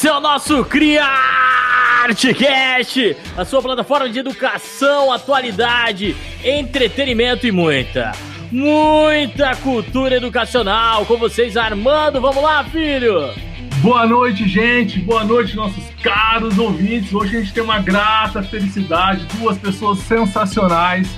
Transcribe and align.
Esse 0.00 0.08
é 0.08 0.14
o 0.14 0.20
nosso 0.20 0.64
CriArteCast, 0.64 3.18
a 3.36 3.44
sua 3.44 3.60
plataforma 3.60 4.08
de 4.08 4.18
educação, 4.18 5.12
atualidade, 5.12 6.16
entretenimento 6.42 7.46
e 7.46 7.52
muita, 7.52 8.12
muita 8.50 9.54
cultura 9.56 10.16
educacional. 10.16 11.04
Com 11.04 11.18
vocês, 11.18 11.54
Armando. 11.54 12.18
Vamos 12.18 12.42
lá, 12.42 12.64
filho! 12.64 13.30
Boa 13.82 14.06
noite, 14.06 14.48
gente. 14.48 15.00
Boa 15.00 15.22
noite, 15.22 15.54
nossos 15.54 15.84
caros 16.02 16.56
ouvintes. 16.56 17.12
Hoje 17.12 17.36
a 17.36 17.40
gente 17.40 17.52
tem 17.52 17.62
uma 17.62 17.80
grata 17.80 18.42
felicidade, 18.42 19.26
duas 19.38 19.58
pessoas 19.58 19.98
sensacionais 19.98 21.10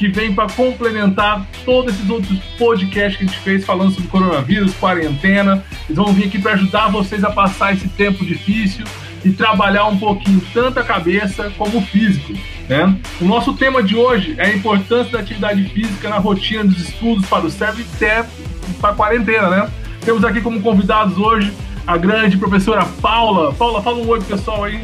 que 0.00 0.08
vêm 0.08 0.32
para 0.32 0.48
complementar 0.48 1.46
todos 1.62 1.94
esses 1.94 2.08
outros 2.08 2.38
podcasts 2.58 3.18
que 3.18 3.24
a 3.24 3.26
gente 3.26 3.38
fez 3.40 3.66
falando 3.66 3.92
sobre 3.92 4.08
coronavírus, 4.08 4.72
quarentena. 4.76 5.62
Eles 5.86 5.96
vão 5.98 6.10
vir 6.10 6.24
aqui 6.24 6.38
para 6.38 6.54
ajudar 6.54 6.88
vocês 6.88 7.22
a 7.22 7.30
passar 7.30 7.74
esse 7.74 7.86
tempo 7.86 8.24
difícil 8.24 8.86
e 9.22 9.30
trabalhar 9.30 9.84
um 9.88 9.98
pouquinho 9.98 10.40
tanto 10.54 10.80
a 10.80 10.82
cabeça 10.82 11.52
como 11.58 11.80
o 11.80 11.82
físico. 11.82 12.32
Né? 12.66 12.96
O 13.20 13.26
nosso 13.26 13.52
tema 13.52 13.82
de 13.82 13.94
hoje 13.94 14.34
é 14.38 14.46
a 14.46 14.54
importância 14.54 15.12
da 15.12 15.18
atividade 15.18 15.62
física 15.64 16.08
na 16.08 16.16
rotina 16.16 16.64
dos 16.64 16.80
estudos 16.80 17.26
para 17.26 17.44
o 17.44 17.50
CEP 17.50 17.82
e 17.82 18.72
para 18.80 18.92
a 18.92 18.94
quarentena. 18.94 19.50
Né? 19.50 19.70
Temos 20.02 20.24
aqui 20.24 20.40
como 20.40 20.62
convidados 20.62 21.18
hoje 21.18 21.52
a 21.86 21.98
grande 21.98 22.38
professora 22.38 22.86
Paula. 23.02 23.52
Paula, 23.52 23.82
fala 23.82 23.98
um 23.98 24.08
oi 24.08 24.22
pessoal 24.22 24.64
aí. 24.64 24.80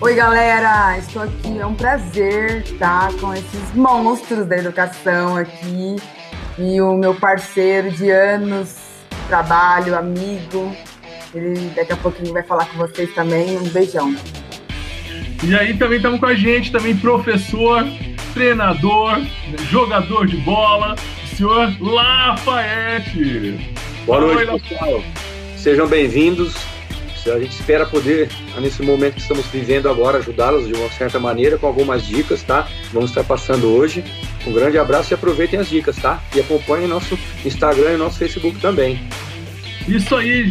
Oi, 0.00 0.14
galera! 0.14 0.98
Estou 0.98 1.22
aqui, 1.22 1.58
é 1.58 1.64
um 1.64 1.74
prazer 1.74 2.62
estar 2.62 3.12
com 3.14 3.32
esses 3.32 3.74
monstros 3.74 4.44
da 4.44 4.56
educação 4.56 5.36
aqui 5.36 5.96
e 6.58 6.80
o 6.80 6.94
meu 6.96 7.14
parceiro 7.14 7.90
de 7.92 8.10
anos, 8.10 8.76
trabalho, 9.28 9.96
amigo. 9.96 10.74
Ele 11.32 11.70
daqui 11.74 11.92
a 11.92 11.96
pouquinho 11.96 12.32
vai 12.32 12.42
falar 12.42 12.66
com 12.66 12.76
vocês 12.76 13.14
também. 13.14 13.56
Um 13.56 13.68
beijão. 13.68 14.14
E 15.42 15.54
aí 15.54 15.76
também 15.78 15.98
estamos 15.98 16.18
com 16.18 16.26
a 16.26 16.34
gente, 16.34 16.72
também 16.72 16.96
professor, 16.96 17.84
treinador, 18.34 19.20
jogador 19.70 20.26
de 20.26 20.36
bola, 20.38 20.96
o 21.22 21.36
senhor 21.36 21.72
Lafayette. 21.80 23.74
Boa 24.04 24.20
noite, 24.20 24.50
Oi, 24.50 24.60
pessoal. 24.60 25.04
Sejam 25.56 25.86
bem-vindos. 25.86 26.73
A 27.26 27.38
gente 27.38 27.52
espera 27.52 27.86
poder, 27.86 28.28
nesse 28.60 28.82
momento 28.82 29.14
que 29.14 29.20
estamos 29.20 29.46
vivendo 29.46 29.88
agora, 29.88 30.18
ajudá-los 30.18 30.66
de 30.66 30.74
uma 30.74 30.88
certa 30.90 31.18
maneira 31.18 31.56
com 31.56 31.66
algumas 31.66 32.06
dicas, 32.06 32.42
tá? 32.42 32.68
Vamos 32.92 33.10
estar 33.10 33.24
passando 33.24 33.68
hoje. 33.68 34.04
Um 34.46 34.52
grande 34.52 34.78
abraço 34.78 35.12
e 35.12 35.14
aproveitem 35.14 35.58
as 35.58 35.68
dicas, 35.68 35.96
tá? 35.96 36.22
E 36.34 36.40
acompanhem 36.40 36.86
nosso 36.86 37.18
Instagram 37.44 37.94
e 37.94 37.96
nosso 37.96 38.18
Facebook 38.18 38.60
também. 38.60 39.00
Isso 39.88 40.14
aí, 40.16 40.48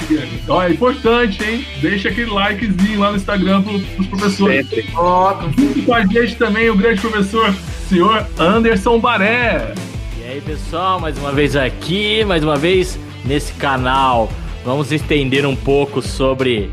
Ó, 0.47 0.61
é 0.61 0.71
importante, 0.71 1.43
hein? 1.43 1.65
Deixa 1.81 2.09
aquele 2.09 2.29
likezinho 2.29 2.99
lá 2.99 3.11
no 3.11 3.17
Instagram 3.17 3.63
para 3.63 3.73
os 3.73 4.07
professores. 4.07 4.67
Sempre. 4.67 4.89
Ó, 4.95 5.41
junto 5.57 5.81
com 5.83 5.93
a 5.93 6.05
gente 6.05 6.35
também 6.35 6.69
o 6.69 6.75
grande 6.75 7.01
professor, 7.01 7.53
senhor 7.89 8.27
Anderson 8.37 8.99
Baré. 8.99 9.73
E 10.19 10.23
aí, 10.23 10.41
pessoal, 10.41 10.99
mais 10.99 11.17
uma 11.17 11.31
vez 11.31 11.55
aqui, 11.55 12.23
mais 12.25 12.43
uma 12.43 12.55
vez 12.57 12.99
nesse 13.25 13.53
canal 13.53 14.29
Vamos 14.63 14.93
estender 14.93 15.45
um 15.45 15.57
pouco 15.57 16.01
sobre 16.01 16.69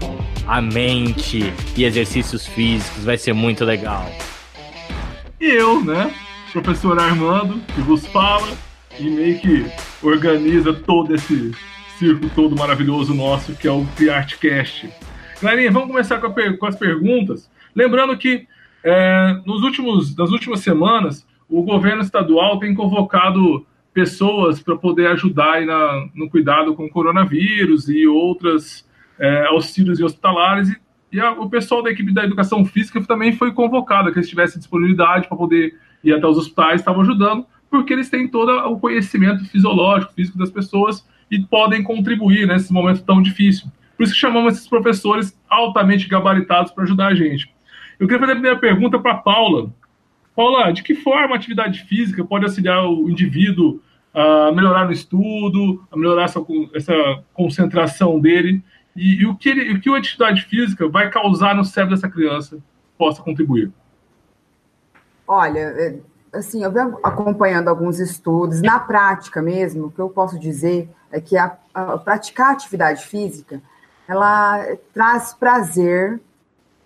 a 0.46 0.62
mente 0.62 1.52
e 1.76 1.84
exercícios 1.84 2.46
físicos, 2.46 3.04
vai 3.04 3.18
ser 3.18 3.32
muito 3.32 3.64
legal. 3.64 4.06
E 5.40 5.46
eu, 5.46 5.84
né? 5.84 6.14
Professor 6.52 6.96
Armando, 7.00 7.60
que 7.74 7.80
vos 7.80 8.06
fala 8.06 8.48
e 8.98 9.10
meio 9.10 9.40
que 9.40 9.66
organiza 10.02 10.72
todo 10.72 11.14
esse 11.16 11.52
circo 11.98 12.30
todo 12.34 12.56
maravilhoso 12.56 13.12
nosso 13.12 13.54
que 13.54 13.66
é 13.66 13.72
o 13.72 13.84
Criartcast. 13.96 14.88
Galerinha, 15.42 15.72
vamos 15.72 15.88
começar 15.88 16.20
com, 16.20 16.32
com, 16.32 16.66
as 16.66 16.76
perguntas. 16.76 17.50
Lembrando 17.74 18.16
que 18.16 18.46
é, 18.84 19.36
nos 19.44 19.62
últimos, 19.64 20.14
nas 20.14 20.30
últimas 20.30 20.60
semanas 20.60 21.26
o 21.48 21.62
governo 21.62 22.02
estadual 22.02 22.60
tem 22.60 22.72
convocado 22.72 23.66
pessoas 23.92 24.60
para 24.60 24.76
poder 24.76 25.08
ajudar 25.08 25.64
na, 25.66 26.08
no 26.14 26.30
cuidado 26.30 26.74
com 26.74 26.84
o 26.84 26.90
coronavírus 26.90 27.88
e 27.88 28.06
outras 28.06 28.88
é, 29.18 29.46
auxílios 29.46 30.00
hospitalares. 30.00 30.68
E, 30.68 30.76
e 31.12 31.20
a, 31.20 31.32
o 31.32 31.50
pessoal 31.50 31.82
da 31.82 31.90
equipe 31.90 32.12
da 32.12 32.24
educação 32.24 32.64
física 32.64 33.02
também 33.02 33.32
foi 33.32 33.52
convocado, 33.52 34.12
que 34.12 34.18
eles 34.18 34.28
tivessem 34.28 34.58
disponibilidade 34.58 35.28
para 35.28 35.36
poder 35.36 35.78
ir 36.02 36.12
até 36.12 36.26
os 36.26 36.38
hospitais, 36.38 36.80
estavam 36.80 37.02
ajudando, 37.02 37.44
porque 37.70 37.92
eles 37.92 38.08
têm 38.08 38.26
todo 38.26 38.50
o 38.68 38.78
conhecimento 38.78 39.44
fisiológico, 39.44 40.12
físico 40.12 40.38
das 40.38 40.50
pessoas 40.50 41.06
e 41.30 41.38
podem 41.38 41.82
contribuir 41.82 42.46
nesse 42.46 42.72
momento 42.72 43.04
tão 43.04 43.22
difícil. 43.22 43.70
Por 43.96 44.04
isso 44.04 44.14
que 44.14 44.18
chamamos 44.18 44.54
esses 44.54 44.68
professores 44.68 45.38
altamente 45.48 46.08
gabaritados 46.08 46.72
para 46.72 46.84
ajudar 46.84 47.08
a 47.08 47.14
gente. 47.14 47.52
Eu 47.98 48.06
queria 48.06 48.18
fazer 48.18 48.32
a 48.32 48.36
primeira 48.36 48.58
pergunta 48.58 48.98
para 48.98 49.12
a 49.12 49.18
Paula. 49.18 49.70
Paula, 50.40 50.72
de 50.72 50.82
que 50.82 50.94
forma 50.94 51.34
a 51.34 51.36
atividade 51.36 51.84
física 51.84 52.24
pode 52.24 52.46
auxiliar 52.46 52.82
o 52.86 53.10
indivíduo 53.10 53.78
a 54.14 54.50
melhorar 54.50 54.86
no 54.86 54.92
estudo, 54.92 55.84
a 55.92 55.96
melhorar 55.98 56.24
essa, 56.24 56.40
essa 56.74 56.94
concentração 57.34 58.18
dele? 58.18 58.64
E, 58.96 59.20
e 59.20 59.26
o, 59.26 59.36
que 59.36 59.50
ele, 59.50 59.74
o 59.74 59.78
que 59.78 59.90
a 59.90 59.98
atividade 59.98 60.44
física 60.46 60.88
vai 60.88 61.10
causar 61.10 61.54
no 61.54 61.62
cérebro 61.62 61.94
dessa 61.94 62.08
criança 62.08 62.56
possa 62.96 63.20
contribuir? 63.20 63.70
Olha, 65.28 65.58
é, 65.58 65.98
assim, 66.32 66.64
eu 66.64 66.72
venho 66.72 66.98
acompanhando 67.02 67.68
alguns 67.68 68.00
estudos, 68.00 68.62
na 68.62 68.78
prática 68.80 69.42
mesmo, 69.42 69.88
o 69.88 69.90
que 69.90 70.00
eu 70.00 70.08
posso 70.08 70.38
dizer 70.38 70.88
é 71.12 71.20
que 71.20 71.36
a, 71.36 71.54
a 71.74 71.98
praticar 71.98 72.52
atividade 72.52 73.04
física, 73.04 73.60
ela 74.08 74.64
traz 74.94 75.34
prazer, 75.34 76.18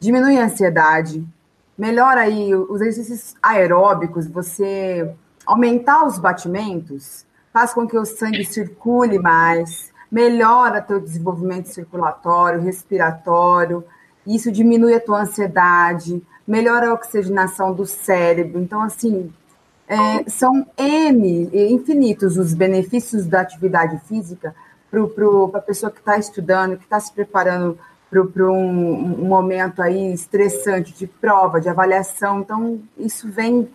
diminui 0.00 0.38
a 0.38 0.46
ansiedade, 0.46 1.24
melhora 1.76 2.22
aí 2.22 2.54
os 2.54 2.80
exercícios 2.80 3.34
aeróbicos, 3.42 4.26
você 4.26 5.14
aumentar 5.46 6.06
os 6.06 6.18
batimentos, 6.18 7.26
faz 7.52 7.72
com 7.72 7.86
que 7.86 7.96
o 7.96 8.04
sangue 8.04 8.44
circule 8.44 9.18
mais, 9.18 9.92
melhora 10.10 10.80
teu 10.80 11.00
desenvolvimento 11.00 11.66
circulatório, 11.66 12.60
respiratório, 12.60 13.84
isso 14.26 14.50
diminui 14.50 14.94
a 14.94 15.00
tua 15.00 15.22
ansiedade, 15.22 16.22
melhora 16.46 16.88
a 16.88 16.94
oxigenação 16.94 17.72
do 17.72 17.84
cérebro. 17.84 18.60
Então, 18.60 18.80
assim, 18.80 19.32
é, 19.86 20.28
são 20.28 20.66
N, 20.78 21.50
infinitos 21.52 22.38
os 22.38 22.54
benefícios 22.54 23.26
da 23.26 23.40
atividade 23.40 24.00
física 24.06 24.54
para 24.90 25.58
a 25.58 25.62
pessoa 25.62 25.90
que 25.90 25.98
está 25.98 26.16
estudando, 26.16 26.76
que 26.76 26.84
está 26.84 26.98
se 27.00 27.12
preparando 27.12 27.78
para 28.10 28.50
um, 28.50 29.22
um, 29.22 29.26
momento 29.26 29.82
aí 29.82 30.12
estressante 30.12 30.92
de 30.92 31.06
prova, 31.06 31.60
de 31.60 31.68
avaliação. 31.68 32.40
Então, 32.40 32.80
isso 32.96 33.28
vem 33.28 33.68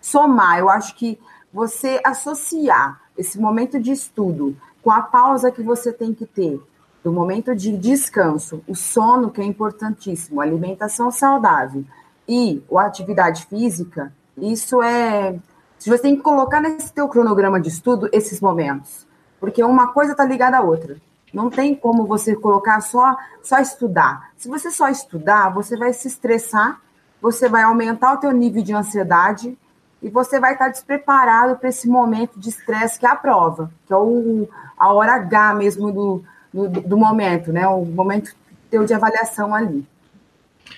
somar. 0.00 0.58
Eu 0.58 0.68
acho 0.68 0.94
que 0.94 1.18
você 1.52 2.00
associar 2.04 3.00
esse 3.16 3.40
momento 3.40 3.80
de 3.80 3.90
estudo 3.90 4.56
com 4.82 4.90
a 4.90 5.02
pausa 5.02 5.50
que 5.50 5.62
você 5.62 5.92
tem 5.92 6.14
que 6.14 6.26
ter, 6.26 6.60
do 7.02 7.12
momento 7.12 7.54
de 7.54 7.76
descanso, 7.76 8.62
o 8.66 8.74
sono, 8.74 9.30
que 9.30 9.40
é 9.40 9.44
importantíssimo, 9.44 10.40
alimentação 10.40 11.10
saudável 11.10 11.84
e 12.28 12.62
a 12.74 12.82
atividade 12.82 13.46
física, 13.46 14.12
isso 14.36 14.82
é. 14.82 15.38
Você 15.78 15.98
tem 15.98 16.16
que 16.16 16.22
colocar 16.22 16.60
nesse 16.60 16.92
teu 16.92 17.08
cronograma 17.08 17.60
de 17.60 17.68
estudo 17.68 18.08
esses 18.12 18.40
momentos. 18.40 19.06
Porque 19.40 19.62
uma 19.62 19.92
coisa 19.92 20.12
está 20.12 20.24
ligada 20.24 20.58
à 20.58 20.60
outra. 20.60 20.96
Não 21.32 21.50
tem 21.50 21.74
como 21.74 22.06
você 22.06 22.34
colocar 22.34 22.80
só, 22.80 23.16
só 23.42 23.58
estudar. 23.58 24.30
Se 24.36 24.48
você 24.48 24.70
só 24.70 24.88
estudar, 24.88 25.50
você 25.50 25.76
vai 25.76 25.92
se 25.92 26.08
estressar, 26.08 26.80
você 27.20 27.48
vai 27.48 27.62
aumentar 27.62 28.14
o 28.14 28.16
teu 28.18 28.32
nível 28.32 28.62
de 28.62 28.72
ansiedade 28.72 29.56
e 30.02 30.08
você 30.08 30.38
vai 30.38 30.52
estar 30.52 30.68
despreparado 30.68 31.56
para 31.56 31.68
esse 31.68 31.88
momento 31.88 32.38
de 32.38 32.48
estresse 32.48 32.98
que 32.98 33.06
é 33.06 33.10
a 33.10 33.16
prova, 33.16 33.70
que 33.86 33.92
é 33.92 33.96
o, 33.96 34.48
a 34.78 34.92
hora 34.92 35.14
H 35.14 35.54
mesmo 35.54 35.92
do, 35.92 36.24
do, 36.52 36.68
do 36.68 36.96
momento, 36.96 37.52
né? 37.52 37.66
O 37.66 37.84
momento 37.84 38.34
teu 38.70 38.84
de 38.84 38.94
avaliação 38.94 39.54
ali. 39.54 39.86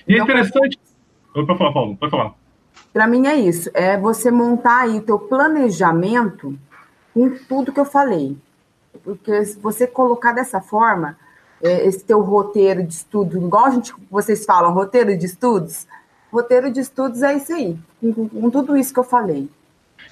E 0.07 0.15
é 0.15 0.17
então, 0.17 0.25
interessante. 0.25 0.79
Pode 1.33 1.47
falar, 1.47 1.73
Paulo, 1.73 1.97
pode 1.97 2.11
falar. 2.11 2.35
Para 2.93 3.07
mim 3.07 3.27
é 3.27 3.37
isso, 3.37 3.71
é 3.73 3.97
você 3.97 4.31
montar 4.31 4.83
aí 4.83 4.99
o 4.99 5.03
teu 5.03 5.19
planejamento 5.19 6.59
com 7.15 7.31
tudo 7.49 7.73
que 7.73 7.79
eu 7.79 7.85
falei. 7.85 8.37
Porque 9.03 9.45
se 9.45 9.59
você 9.59 9.87
colocar 9.87 10.33
dessa 10.33 10.61
forma, 10.61 11.17
é, 11.63 11.87
esse 11.87 12.05
teu 12.05 12.21
roteiro 12.21 12.83
de 12.83 12.93
estudo, 12.93 13.39
igual 13.39 13.67
a 13.67 13.71
gente, 13.71 13.93
vocês 14.11 14.45
falam, 14.45 14.73
roteiro 14.73 15.17
de 15.17 15.27
estudos, 15.27 15.87
roteiro 16.33 16.73
de 16.73 16.81
estudos 16.81 17.23
é 17.23 17.37
isso 17.37 17.53
aí, 17.53 17.77
com, 18.01 18.29
com 18.29 18.51
tudo 18.51 18.77
isso 18.77 18.93
que 18.93 19.01
eu 19.01 19.05
falei. 19.05 19.49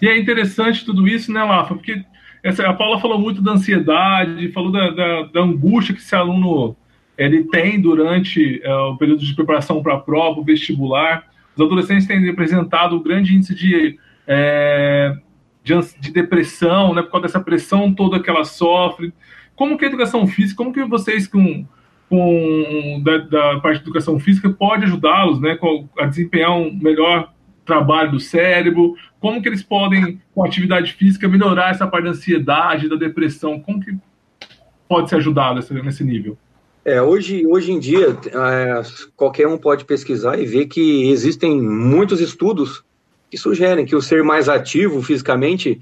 E 0.01 0.09
é 0.09 0.19
interessante 0.19 0.85
tudo 0.85 1.09
isso, 1.09 1.33
né, 1.33 1.43
Lafa? 1.43 1.75
Porque 1.75 2.05
essa, 2.43 2.67
a 2.69 2.75
Paula 2.75 3.01
falou 3.01 3.19
muito 3.19 3.43
da 3.43 3.53
ansiedade, 3.53 4.53
falou 4.53 4.71
da, 4.71 4.91
da, 4.91 5.23
da 5.25 5.41
angústia 5.41 5.95
que 5.95 6.01
esse 6.01 6.15
aluno 6.15 6.77
ele 7.17 7.45
tem 7.45 7.81
durante 7.81 8.61
é, 8.63 8.73
o 8.73 8.97
período 8.97 9.25
de 9.25 9.35
preparação 9.35 9.83
para 9.83 9.95
a 9.95 10.01
prova, 10.01 10.41
o 10.41 10.45
vestibular. 10.45 11.27
Os 11.57 11.65
adolescentes 11.65 12.07
têm 12.07 12.29
apresentado 12.29 12.97
um 12.97 13.03
grande 13.03 13.35
índice 13.35 13.55
de, 13.55 13.99
é, 14.27 15.17
de, 15.69 16.01
de, 16.01 16.13
depressão, 16.13 16.95
né, 16.95 17.03
por 17.03 17.13
causa 17.13 17.27
dessa 17.27 17.41
pressão 17.41 17.93
toda 17.93 18.21
que 18.21 18.31
ela 18.31 18.45
sofre. 18.45 19.13
Como 19.55 19.77
que 19.77 19.85
a 19.85 19.89
educação 19.89 20.27
física, 20.27 20.57
como 20.57 20.73
que 20.73 20.85
vocês 20.85 21.27
com 21.27 21.67
com 22.09 23.03
da, 23.05 23.19
da, 23.19 23.61
parte 23.61 23.81
de 23.81 23.83
educação 23.83 24.19
física 24.19 24.49
pode 24.49 24.85
ajudá-los 24.85 25.39
né, 25.43 25.59
a 25.99 26.07
desempenhar 26.07 26.57
um 26.57 26.73
melhor 26.73 27.35
trabalho 27.67 28.13
do 28.13 28.21
cérebro? 28.21 28.95
Como 29.21 29.43
que 29.43 29.49
eles 29.49 29.63
podem, 29.63 30.21
com 30.35 30.43
atividade 30.43 30.95
física, 30.95 31.29
melhorar 31.29 31.71
essa 31.71 31.87
parte 31.87 32.05
da 32.05 32.11
ansiedade, 32.11 32.89
da 32.89 32.97
depressão? 32.97 33.61
Como 33.61 33.81
que 33.81 33.95
pode 34.89 35.11
ser 35.11 35.17
ajudado 35.17 35.61
nesse 35.85 36.03
nível? 36.03 36.39
É, 36.83 37.03
hoje, 37.03 37.47
hoje 37.47 37.73
em 37.73 37.79
dia, 37.79 38.17
é, 38.33 38.83
qualquer 39.15 39.47
um 39.47 39.59
pode 39.59 39.85
pesquisar 39.85 40.39
e 40.39 40.47
ver 40.47 40.67
que 40.67 41.11
existem 41.11 41.61
muitos 41.61 42.19
estudos 42.19 42.83
que 43.31 43.37
sugerem 43.37 43.85
que 43.85 43.97
o 43.97 44.03
ser 44.03 44.23
mais 44.23 44.49
ativo 44.49 45.03
fisicamente, 45.03 45.81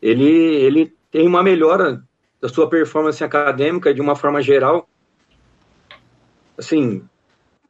ele, 0.00 0.24
ele 0.24 0.92
tem 1.10 1.26
uma 1.26 1.42
melhora 1.42 2.02
da 2.40 2.48
sua 2.48 2.68
performance 2.68 3.22
acadêmica 3.22 3.92
de 3.92 4.00
uma 4.00 4.14
forma 4.14 4.42
geral, 4.42 4.88
assim, 6.58 7.02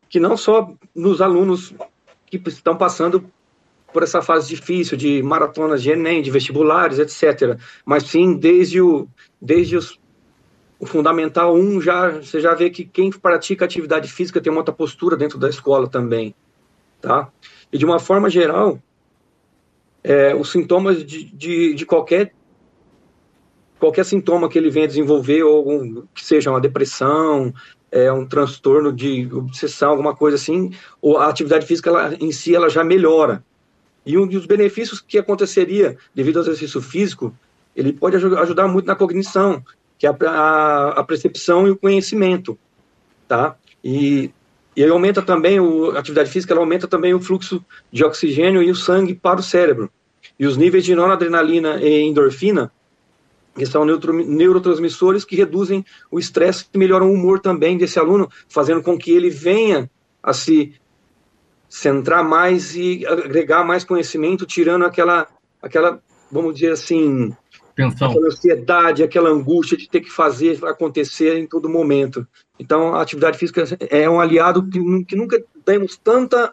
que 0.08 0.20
não 0.20 0.36
só 0.36 0.72
nos 0.94 1.20
alunos 1.20 1.74
que 2.26 2.42
estão 2.48 2.76
passando 2.76 3.30
por 3.92 4.02
essa 4.02 4.20
fase 4.20 4.48
difícil 4.48 4.96
de 4.96 5.22
maratonas 5.22 5.80
de 5.80 5.90
Enem, 5.90 6.20
de 6.20 6.30
vestibulares, 6.30 6.98
etc. 6.98 7.58
Mas 7.84 8.02
sim, 8.04 8.34
desde 8.34 8.80
o, 8.80 9.08
desde 9.40 9.76
os, 9.76 10.00
o 10.80 10.86
Fundamental 10.86 11.54
1, 11.54 11.80
já, 11.80 12.10
você 12.10 12.40
já 12.40 12.54
vê 12.54 12.70
que 12.70 12.84
quem 12.84 13.10
pratica 13.10 13.64
atividade 13.64 14.10
física 14.10 14.40
tem 14.40 14.50
uma 14.50 14.60
outra 14.60 14.74
postura 14.74 15.16
dentro 15.16 15.38
da 15.38 15.48
escola 15.48 15.88
também, 15.88 16.34
tá? 17.00 17.28
E 17.72 17.78
de 17.78 17.84
uma 17.84 18.00
forma 18.00 18.28
geral, 18.28 18.80
é, 20.04 20.34
os 20.34 20.52
sintomas 20.52 21.04
de, 21.04 21.24
de, 21.24 21.72
de, 21.72 21.86
qualquer 21.86 22.34
qualquer 23.80 24.04
sintoma 24.04 24.48
que 24.48 24.58
ele 24.58 24.70
venha 24.70 24.86
desenvolver, 24.86 25.42
ou 25.42 25.56
algum, 25.56 26.02
que 26.14 26.24
seja 26.24 26.50
uma 26.50 26.60
depressão, 26.60 27.52
é, 27.90 28.12
um 28.12 28.26
transtorno 28.26 28.92
de 28.92 29.28
obsessão, 29.32 29.90
alguma 29.90 30.14
coisa 30.14 30.36
assim, 30.36 30.72
ou 31.00 31.18
a 31.18 31.28
atividade 31.28 31.66
física 31.66 31.90
ela, 31.90 32.14
em 32.20 32.30
si 32.30 32.54
ela 32.54 32.68
já 32.68 32.84
melhora. 32.84 33.42
E 34.04 34.18
um 34.18 34.26
dos 34.26 34.46
benefícios 34.46 35.00
que 35.00 35.18
aconteceria 35.18 35.96
devido 36.14 36.36
ao 36.36 36.42
exercício 36.42 36.80
físico, 36.80 37.34
ele 37.74 37.92
pode 37.92 38.16
ajudar 38.16 38.68
muito 38.68 38.86
na 38.86 38.94
cognição, 38.94 39.62
que 39.98 40.06
é 40.06 40.10
a, 40.10 40.30
a, 40.30 40.88
a 41.00 41.04
percepção 41.04 41.66
e 41.66 41.70
o 41.70 41.76
conhecimento, 41.76 42.58
tá? 43.26 43.56
E, 43.82 44.30
e 44.76 44.84
aumenta 44.84 45.22
também, 45.22 45.60
o, 45.60 45.90
a 45.92 46.00
atividade 46.00 46.30
física 46.30 46.52
ela 46.52 46.60
aumenta 46.60 46.88
também 46.88 47.14
o 47.14 47.20
fluxo 47.20 47.64
de 47.92 48.04
oxigênio 48.04 48.62
e 48.62 48.70
o 48.70 48.74
sangue 48.74 49.14
para 49.14 49.40
o 49.40 49.42
cérebro. 49.42 49.90
E 50.38 50.46
os 50.46 50.56
níveis 50.56 50.84
de 50.84 50.94
noradrenalina 50.94 51.80
e 51.82 52.02
endorfina 52.02 52.72
que 53.54 53.64
são 53.66 53.84
neurotransmissores 53.84 55.24
que 55.24 55.36
reduzem 55.36 55.84
o 56.10 56.18
estresse 56.18 56.66
e 56.74 56.78
melhoram 56.78 57.08
o 57.08 57.12
humor 57.12 57.38
também 57.38 57.78
desse 57.78 57.98
aluno, 57.98 58.28
fazendo 58.48 58.82
com 58.82 58.98
que 58.98 59.12
ele 59.12 59.30
venha 59.30 59.88
a 60.22 60.32
se 60.32 60.74
centrar 61.68 62.24
mais 62.24 62.74
e 62.74 63.06
agregar 63.06 63.64
mais 63.64 63.84
conhecimento, 63.84 64.44
tirando 64.44 64.84
aquela, 64.84 65.28
aquela 65.62 66.02
vamos 66.30 66.54
dizer 66.54 66.72
assim, 66.72 67.34
Tensão. 67.76 68.10
aquela 68.10 68.26
ansiedade, 68.26 69.02
aquela 69.02 69.30
angústia 69.30 69.76
de 69.76 69.88
ter 69.88 70.00
que 70.00 70.10
fazer 70.10 70.64
acontecer 70.64 71.36
em 71.38 71.46
todo 71.46 71.68
momento. 71.68 72.26
Então, 72.58 72.94
a 72.94 73.02
atividade 73.02 73.36
física 73.36 73.64
é 73.90 74.08
um 74.08 74.20
aliado 74.20 74.62
que, 74.68 75.04
que 75.04 75.16
nunca 75.16 75.42
demos 75.66 75.96
tanta 75.96 76.52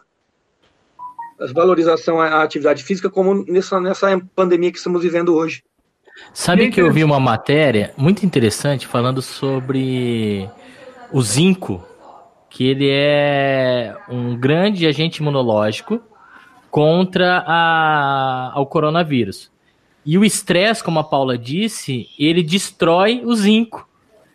valorização 1.52 2.20
à 2.20 2.42
atividade 2.42 2.84
física 2.84 3.10
como 3.10 3.44
nessa, 3.44 3.80
nessa 3.80 4.20
pandemia 4.34 4.70
que 4.70 4.78
estamos 4.78 5.02
vivendo 5.02 5.34
hoje. 5.34 5.62
Sabe 6.32 6.70
que 6.70 6.80
eu 6.80 6.92
vi 6.92 7.02
uma 7.02 7.18
matéria 7.18 7.92
muito 7.96 8.24
interessante 8.24 8.86
falando 8.86 9.22
sobre 9.22 10.48
o 11.10 11.22
zinco, 11.22 11.84
que 12.50 12.66
ele 12.68 12.88
é 12.90 13.96
um 14.08 14.36
grande 14.36 14.86
agente 14.86 15.22
imunológico 15.22 16.00
contra 16.70 17.44
a, 17.46 18.52
ao 18.54 18.66
coronavírus. 18.66 19.50
E 20.04 20.18
o 20.18 20.24
estresse, 20.24 20.82
como 20.82 20.98
a 20.98 21.04
Paula 21.04 21.38
disse, 21.38 22.08
ele 22.18 22.42
destrói 22.42 23.22
o 23.24 23.34
zinco. 23.34 23.88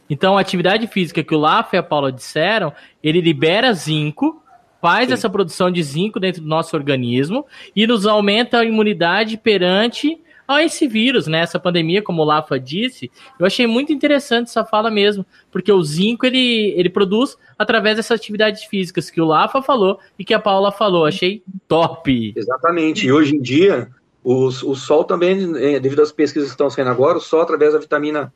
Então, 0.09 0.38
a 0.38 0.42
atividade 0.42 0.88
física 0.88 1.24
que 1.24 1.36
o 1.36 1.39
Laf 1.39 1.74
e 1.74 1.77
a 1.77 1.83
Paula 1.83 2.12
disseram, 2.12 2.74
ele 3.04 3.21
libera 3.21 3.74
zinco, 3.74 4.42
faz 4.81 5.07
Sim. 5.07 5.13
essa 5.13 5.30
produção 5.30 5.71
de 5.71 5.81
zinco 5.83 6.19
dentro 6.19 6.42
do 6.42 6.48
nosso 6.48 6.75
organismo 6.75 7.45
e 7.75 7.86
nos 7.86 8.06
aumenta 8.06 8.59
a 8.59 8.65
imunidade 8.65 9.38
perante 9.38 10.19
a 10.48 10.63
esse 10.63 10.88
vírus, 10.88 11.27
né? 11.27 11.42
Essa 11.42 11.59
pandemia, 11.59 12.01
como 12.01 12.21
o 12.21 12.25
Lafa 12.25 12.57
disse, 12.57 13.12
eu 13.38 13.45
achei 13.45 13.68
muito 13.68 13.92
interessante 13.92 14.48
essa 14.48 14.63
fala 14.63 14.89
mesmo, 14.89 15.25
porque 15.51 15.71
o 15.71 15.83
zinco 15.83 16.25
ele, 16.25 16.74
ele 16.77 16.89
produz 16.89 17.38
através 17.60 17.98
dessas 17.98 18.18
atividades 18.18 18.63
físicas 18.63 19.10
que 19.10 19.19
o 19.19 19.25
Lafa 19.25 19.62
falou 19.62 20.00
e 20.18 20.24
que 20.24 20.33
a 20.33 20.39
Paula 20.39 20.71
falou. 20.71 21.06
Achei 21.06 21.44
top. 21.68 22.33
Exatamente. 22.36 23.06
E 23.06 23.12
hoje 23.12 23.36
em 23.36 23.42
dia, 23.42 23.89
o, 24.24 24.45
o 24.45 24.75
sol 24.75 25.03
também, 25.03 25.51
é, 25.57 25.80
devido 25.80 26.01
às 26.01 26.13
pesquisas 26.13 26.48
que 26.48 26.53
estão 26.53 26.69
saindo 26.69 26.92
agora, 26.92 27.18
o 27.18 27.21
sol 27.21 27.42
através 27.42 27.74
da 27.74 27.80
vitamina, 27.80 28.33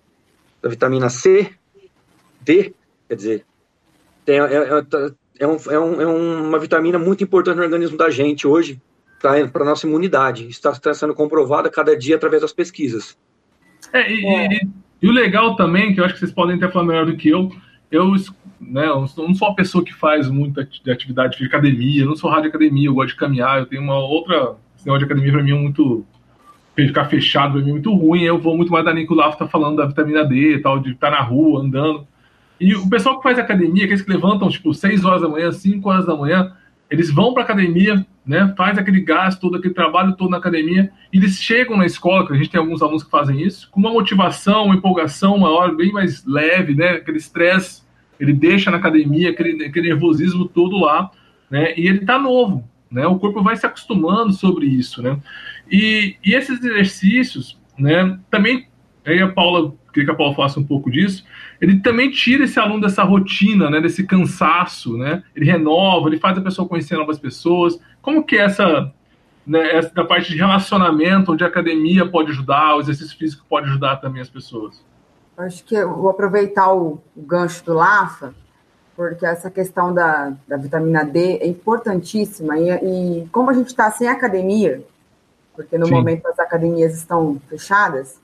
da 0.62 0.67
vitamina 0.67 1.09
C, 1.09 1.50
D, 2.41 2.73
quer 3.07 3.15
dizer, 3.15 3.45
tem, 4.25 4.39
é, 4.39 4.43
é, 4.43 4.85
é, 5.39 5.47
um, 5.47 5.57
é, 5.69 5.79
um, 5.79 6.01
é 6.01 6.05
uma 6.05 6.59
vitamina 6.59 6.99
muito 6.99 7.23
importante 7.23 7.57
no 7.57 7.63
organismo 7.63 7.97
da 7.97 8.09
gente 8.09 8.47
hoje 8.47 8.79
para 9.19 9.63
a 9.63 9.65
nossa 9.65 9.88
imunidade. 9.88 10.47
Está, 10.47 10.71
está 10.71 10.93
sendo 10.93 11.13
comprovada 11.13 11.69
cada 11.69 11.97
dia 11.97 12.15
através 12.15 12.41
das 12.41 12.53
pesquisas. 12.53 13.17
É, 13.93 14.11
e, 14.11 14.25
é. 14.25 14.47
E, 14.47 14.67
e, 15.01 15.09
o 15.09 15.11
legal 15.11 15.55
também, 15.55 15.93
que 15.93 15.99
eu 15.99 16.05
acho 16.05 16.15
que 16.15 16.19
vocês 16.19 16.31
podem 16.31 16.55
até 16.55 16.67
falar 16.69 16.85
melhor 16.85 17.05
do 17.05 17.15
que 17.15 17.29
eu, 17.29 17.51
eu, 17.91 18.13
né, 18.59 18.88
eu 18.88 19.01
não 19.01 19.07
sou 19.07 19.47
uma 19.47 19.55
pessoa 19.55 19.83
que 19.83 19.93
faz 19.93 20.29
muita 20.29 20.67
atividade 20.88 21.38
de 21.38 21.45
academia, 21.45 22.03
eu 22.03 22.07
não 22.07 22.15
sou 22.15 22.29
rádio 22.29 22.49
academia, 22.49 22.88
eu 22.88 22.93
gosto 22.93 23.09
de 23.09 23.17
caminhar, 23.17 23.59
eu 23.59 23.65
tenho 23.65 23.81
uma 23.81 23.97
outra. 23.97 24.55
Esse 24.75 24.85
negócio 24.85 25.05
de 25.05 25.05
academia 25.05 25.33
para 25.33 25.43
mim 25.43 25.51
é 25.51 25.59
muito. 25.59 26.05
Ficar 26.73 27.05
fechado 27.05 27.53
para 27.53 27.61
mim 27.61 27.69
é 27.69 27.73
muito 27.73 27.93
ruim, 27.93 28.23
eu 28.23 28.39
vou 28.39 28.55
muito 28.55 28.71
mais 28.71 28.85
da 28.85 28.93
Nico 28.93 29.13
Laf 29.13 29.38
tá 29.38 29.45
falando 29.45 29.75
da 29.75 29.85
vitamina 29.85 30.23
D 30.23 30.55
e 30.55 30.59
tal, 30.59 30.79
de 30.79 30.91
estar 30.91 31.11
na 31.11 31.21
rua, 31.21 31.61
andando. 31.61 32.07
E 32.61 32.75
o 32.75 32.87
pessoal 32.87 33.17
que 33.17 33.23
faz 33.23 33.39
academia, 33.39 33.85
aqueles 33.85 34.03
que 34.03 34.11
levantam 34.11 34.47
tipo 34.47 34.71
6 34.71 35.03
horas 35.03 35.23
da 35.23 35.27
manhã, 35.27 35.51
5 35.51 35.89
horas 35.89 36.05
da 36.05 36.15
manhã, 36.15 36.55
eles 36.91 37.09
vão 37.09 37.33
para 37.33 37.41
academia, 37.41 38.05
né, 38.23 38.53
faz 38.55 38.77
aquele 38.77 39.01
gasto 39.01 39.41
todo, 39.41 39.57
aquele 39.57 39.73
trabalho 39.73 40.15
todo 40.15 40.29
na 40.29 40.37
academia, 40.37 40.91
e 41.11 41.17
eles 41.17 41.41
chegam 41.41 41.75
na 41.75 41.87
escola, 41.87 42.27
que 42.27 42.33
a 42.33 42.35
gente 42.35 42.51
tem 42.51 42.59
alguns 42.59 42.83
alunos 42.83 43.03
que 43.03 43.09
fazem 43.09 43.41
isso, 43.41 43.67
com 43.71 43.79
uma 43.79 43.91
motivação, 43.91 44.65
uma 44.65 44.75
empolgação 44.75 45.39
maior, 45.39 45.75
bem 45.75 45.91
mais 45.91 46.24
leve, 46.24 46.75
né, 46.75 46.89
aquele 46.91 47.17
estresse, 47.17 47.81
ele 48.19 48.31
deixa 48.31 48.69
na 48.69 48.77
academia, 48.77 49.31
aquele, 49.31 49.65
aquele 49.65 49.89
nervosismo 49.89 50.47
todo 50.47 50.77
lá, 50.77 51.09
né, 51.50 51.74
e 51.75 51.88
ele 51.88 52.00
está 52.00 52.19
novo, 52.19 52.63
né, 52.91 53.07
o 53.07 53.17
corpo 53.17 53.41
vai 53.41 53.55
se 53.55 53.65
acostumando 53.65 54.33
sobre 54.33 54.67
isso, 54.67 55.01
né, 55.01 55.17
e, 55.71 56.15
e 56.24 56.36
esses 56.36 56.63
exercícios, 56.63 57.57
né, 57.79 58.19
também, 58.29 58.67
aí 59.03 59.19
a 59.19 59.29
Paula, 59.29 59.74
queria 59.91 60.05
que 60.05 60.12
a 60.12 60.15
Paula 60.15 60.36
faça 60.36 60.60
um 60.60 60.63
pouco 60.63 60.89
disso, 60.89 61.24
ele 61.60 61.79
também 61.79 62.10
tira 62.10 62.45
esse 62.45 62.60
aluno 62.60 62.81
dessa 62.81 63.03
rotina, 63.03 63.69
né, 63.69 63.79
desse 63.79 64.03
cansaço, 64.05 64.98
né? 64.98 65.24
Ele 65.36 65.45
renova, 65.45 66.07
ele 66.07 66.19
faz 66.19 66.38
a 66.38 66.41
pessoa 66.41 66.67
conhecer 66.67 66.95
novas 66.98 67.19
pessoas. 67.19 67.79
Como 68.01 68.24
que 68.24 68.38
é 68.38 68.41
essa, 68.45 68.91
né, 69.45 69.75
essa 69.75 69.93
da 69.93 70.03
parte 70.03 70.31
de 70.31 70.38
relacionamento, 70.38 71.31
onde 71.33 71.43
a 71.43 71.48
academia 71.48 72.05
pode 72.05 72.31
ajudar, 72.31 72.75
o 72.75 72.81
exercício 72.81 73.17
físico 73.17 73.45
pode 73.50 73.67
ajudar 73.67 73.98
também 73.98 74.21
as 74.21 74.29
pessoas? 74.29 74.83
Acho 75.38 75.63
que 75.63 75.75
eu 75.75 75.95
vou 75.95 76.10
aproveitar 76.10 76.74
o, 76.74 77.01
o 77.15 77.21
gancho 77.21 77.63
do 77.65 77.74
Lafa, 77.74 78.33
porque 78.95 79.25
essa 79.25 79.50
questão 79.50 79.93
da, 79.93 80.33
da 80.48 80.57
vitamina 80.57 81.03
D 81.03 81.38
é 81.38 81.48
importantíssima. 81.48 82.60
E, 82.60 82.69
e 82.69 83.27
como 83.31 83.50
a 83.50 83.53
gente 83.53 83.67
está 83.67 83.89
sem 83.91 84.07
academia, 84.07 84.83
porque 85.55 85.77
no 85.77 85.88
Sim. 85.88 85.93
momento 85.93 86.25
as 86.27 86.39
academias 86.39 86.95
estão 86.95 87.39
fechadas, 87.50 88.19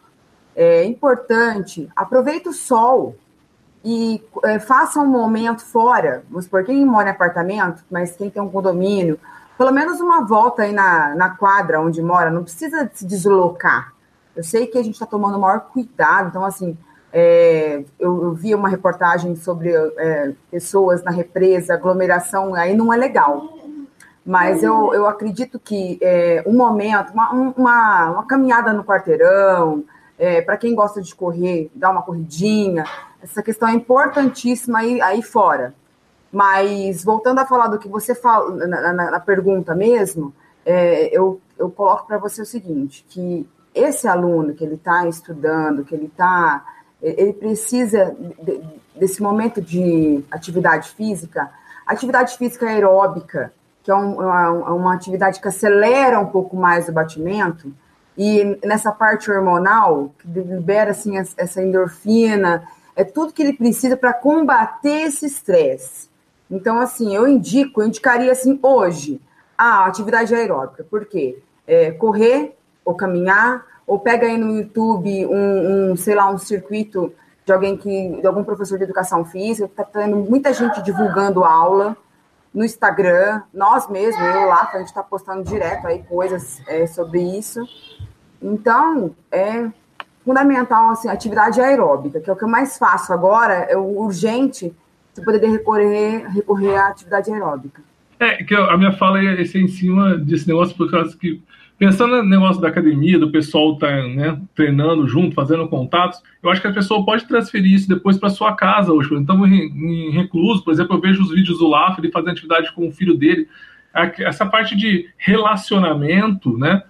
é 0.57 0.83
importante, 0.83 1.87
aproveita 1.95 2.49
o 2.49 2.53
sol, 2.53 3.15
e 3.85 4.21
é, 4.43 4.57
faça 4.57 4.99
um 4.99 5.05
momento 5.05 5.63
fora, 5.63 6.23
vamos 6.29 6.45
supor, 6.45 6.65
quem 6.65 6.83
mora 6.83 7.09
em 7.09 7.11
apartamento, 7.11 7.85
mas 7.89 8.15
quem 8.17 8.27
tem 8.27 8.41
um 8.41 8.49
condomínio, 8.49 9.19
pelo 9.55 9.71
menos 9.71 10.01
uma 10.01 10.25
volta 10.25 10.63
aí 10.63 10.73
na, 10.73 11.15
na 11.15 11.29
quadra 11.29 11.79
onde 11.79 12.01
mora, 12.01 12.31
não 12.31 12.43
precisa 12.43 12.89
se 12.91 13.05
deslocar. 13.05 13.93
Eu 14.35 14.43
sei 14.43 14.65
que 14.65 14.77
a 14.77 14.83
gente 14.83 14.95
está 14.95 15.05
tomando 15.05 15.37
o 15.37 15.41
maior 15.41 15.61
cuidado, 15.61 16.29
então, 16.29 16.43
assim, 16.43 16.75
é, 17.13 17.83
eu, 17.99 18.23
eu, 18.23 18.33
vi 18.33 18.53
uma 18.53 18.67
reportagem 18.67 19.35
sobre 19.35 19.71
é, 19.71 20.33
pessoas 20.51 21.03
na 21.03 21.11
represa, 21.11 21.75
aglomeração, 21.75 22.55
aí 22.55 22.75
não 22.75 22.91
é 22.91 22.97
legal. 22.97 23.57
Mas 24.25 24.61
eu, 24.61 24.93
eu 24.93 25.07
acredito 25.07 25.57
que 25.57 25.97
é, 26.01 26.43
um 26.45 26.57
momento, 26.57 27.13
uma, 27.13 27.31
uma, 27.31 28.09
uma 28.11 28.25
caminhada 28.25 28.73
no 28.73 28.83
quarteirão, 28.83 29.85
é, 30.17 30.41
para 30.41 30.57
quem 30.57 30.73
gosta 30.73 31.01
de 31.01 31.13
correr, 31.13 31.71
dar 31.75 31.91
uma 31.91 32.01
corridinha, 32.01 32.83
essa 33.21 33.43
questão 33.43 33.69
é 33.69 33.73
importantíssima 33.73 34.79
aí, 34.79 35.01
aí 35.01 35.21
fora. 35.21 35.73
Mas, 36.31 37.03
voltando 37.03 37.39
a 37.39 37.45
falar 37.45 37.67
do 37.67 37.79
que 37.79 37.87
você 37.87 38.13
fala 38.13 38.67
na, 38.67 38.93
na, 38.93 39.11
na 39.11 39.19
pergunta 39.19 39.73
mesmo, 39.73 40.33
é, 40.65 41.15
eu, 41.15 41.39
eu 41.57 41.69
coloco 41.69 42.05
para 42.05 42.17
você 42.17 42.41
o 42.41 42.45
seguinte, 42.45 43.05
que 43.07 43.47
esse 43.73 44.07
aluno 44.07 44.53
que 44.53 44.63
ele 44.63 44.75
está 44.75 45.07
estudando, 45.07 45.85
que 45.85 45.93
ele 45.93 46.07
está 46.07 46.65
ele 47.01 47.33
precisa 47.33 48.15
de, 48.41 48.61
desse 48.95 49.21
momento 49.21 49.61
de 49.61 50.23
atividade 50.31 50.89
física, 50.89 51.49
atividade 51.85 52.37
física 52.37 52.67
aeróbica, 52.67 53.53
que 53.83 53.91
é 53.91 53.95
um, 53.95 54.15
uma, 54.15 54.73
uma 54.73 54.93
atividade 54.93 55.39
que 55.39 55.47
acelera 55.47 56.19
um 56.19 56.25
pouco 56.25 56.55
mais 56.57 56.89
o 56.89 56.91
batimento, 56.91 57.71
e 58.17 58.57
nessa 58.65 58.91
parte 58.91 59.29
hormonal, 59.29 60.11
que 60.17 60.27
libera 60.27 60.91
assim, 60.91 61.17
essa 61.17 61.61
endorfina, 61.61 62.67
é 62.95 63.03
tudo 63.03 63.31
que 63.31 63.43
ele 63.43 63.53
precisa 63.53 63.95
para 63.95 64.11
combater 64.11 65.03
esse 65.03 65.27
estresse. 65.27 66.09
Então, 66.49 66.79
assim, 66.79 67.15
eu 67.15 67.27
indico, 67.27 67.81
eu 67.81 67.87
indicaria 67.87 68.31
assim 68.31 68.59
hoje 68.61 69.21
a 69.55 69.85
atividade 69.85 70.33
aeróbica, 70.33 70.83
por 70.83 71.05
quê? 71.05 71.37
É, 71.67 71.91
correr 71.91 72.55
ou 72.83 72.95
caminhar, 72.95 73.65
ou 73.85 73.99
pega 73.99 74.25
aí 74.25 74.37
no 74.37 74.57
YouTube 74.57 75.25
um, 75.27 75.91
um, 75.91 75.95
sei 75.95 76.15
lá, 76.15 76.29
um 76.29 76.37
circuito 76.37 77.13
de 77.45 77.53
alguém 77.53 77.77
que, 77.77 78.19
de 78.19 78.25
algum 78.25 78.43
professor 78.43 78.77
de 78.77 78.83
educação 78.83 79.23
física, 79.25 79.65
está 79.65 79.83
tendo 79.83 80.17
muita 80.17 80.51
gente 80.51 80.81
divulgando 80.81 81.43
aula 81.43 81.95
no 82.53 82.65
Instagram, 82.65 83.43
nós 83.53 83.87
mesmos, 83.87 84.21
eu 84.21 84.47
lá, 84.47 84.69
a 84.73 84.79
gente 84.79 84.87
está 84.87 85.03
postando 85.03 85.43
direto 85.43 85.85
aí 85.85 86.03
coisas 86.03 86.59
é, 86.67 86.87
sobre 86.87 87.21
isso. 87.21 87.61
Então, 88.41 89.15
é 89.31 89.69
fundamental, 90.23 90.89
assim, 90.89 91.07
atividade 91.07 91.61
aeróbica, 91.61 92.19
que 92.19 92.29
é 92.29 92.33
o 92.33 92.35
que 92.35 92.43
eu 92.43 92.49
mais 92.49 92.77
faço 92.77 93.13
agora, 93.13 93.53
é 93.53 93.77
urgente, 93.77 94.73
você 95.13 95.23
poder 95.23 95.47
recorrer, 95.47 96.27
recorrer 96.29 96.75
à 96.75 96.87
atividade 96.89 97.31
aeróbica. 97.31 97.81
É, 98.19 98.43
que 98.43 98.53
a 98.53 98.75
minha 98.77 98.91
fala 98.91 99.19
é, 99.19 99.41
é 99.41 99.41
em 99.41 99.67
cima 99.67 100.17
desse 100.17 100.47
negócio, 100.47 100.75
por 100.75 100.91
causa 100.91 101.15
que, 101.15 101.41
pensando 101.77 102.17
no 102.17 102.29
negócio 102.29 102.61
da 102.61 102.67
academia, 102.67 103.17
do 103.17 103.31
pessoal 103.31 103.77
tá, 103.77 103.89
né, 103.89 104.39
treinando 104.53 105.07
junto, 105.07 105.35
fazendo 105.35 105.67
contatos, 105.69 106.21
eu 106.43 106.49
acho 106.49 106.61
que 106.61 106.67
a 106.67 106.73
pessoa 106.73 107.05
pode 107.05 107.25
transferir 107.25 107.73
isso 107.73 107.87
depois 107.87 108.17
para 108.17 108.29
sua 108.29 108.53
casa 108.53 108.91
hoje. 108.91 109.13
Então, 109.13 109.45
em 109.45 110.11
recluso, 110.11 110.63
por 110.63 110.73
exemplo, 110.73 110.97
eu 110.97 111.01
vejo 111.01 111.21
os 111.21 111.31
vídeos 111.31 111.59
do 111.59 111.67
Laf, 111.67 111.99
ele 111.99 112.11
fazendo 112.11 112.31
atividade 112.31 112.73
com 112.73 112.87
o 112.87 112.91
filho 112.91 113.15
dele. 113.15 113.47
Essa 114.19 114.45
parte 114.45 114.75
de 114.75 115.09
relacionamento, 115.17 116.57
né? 116.57 116.83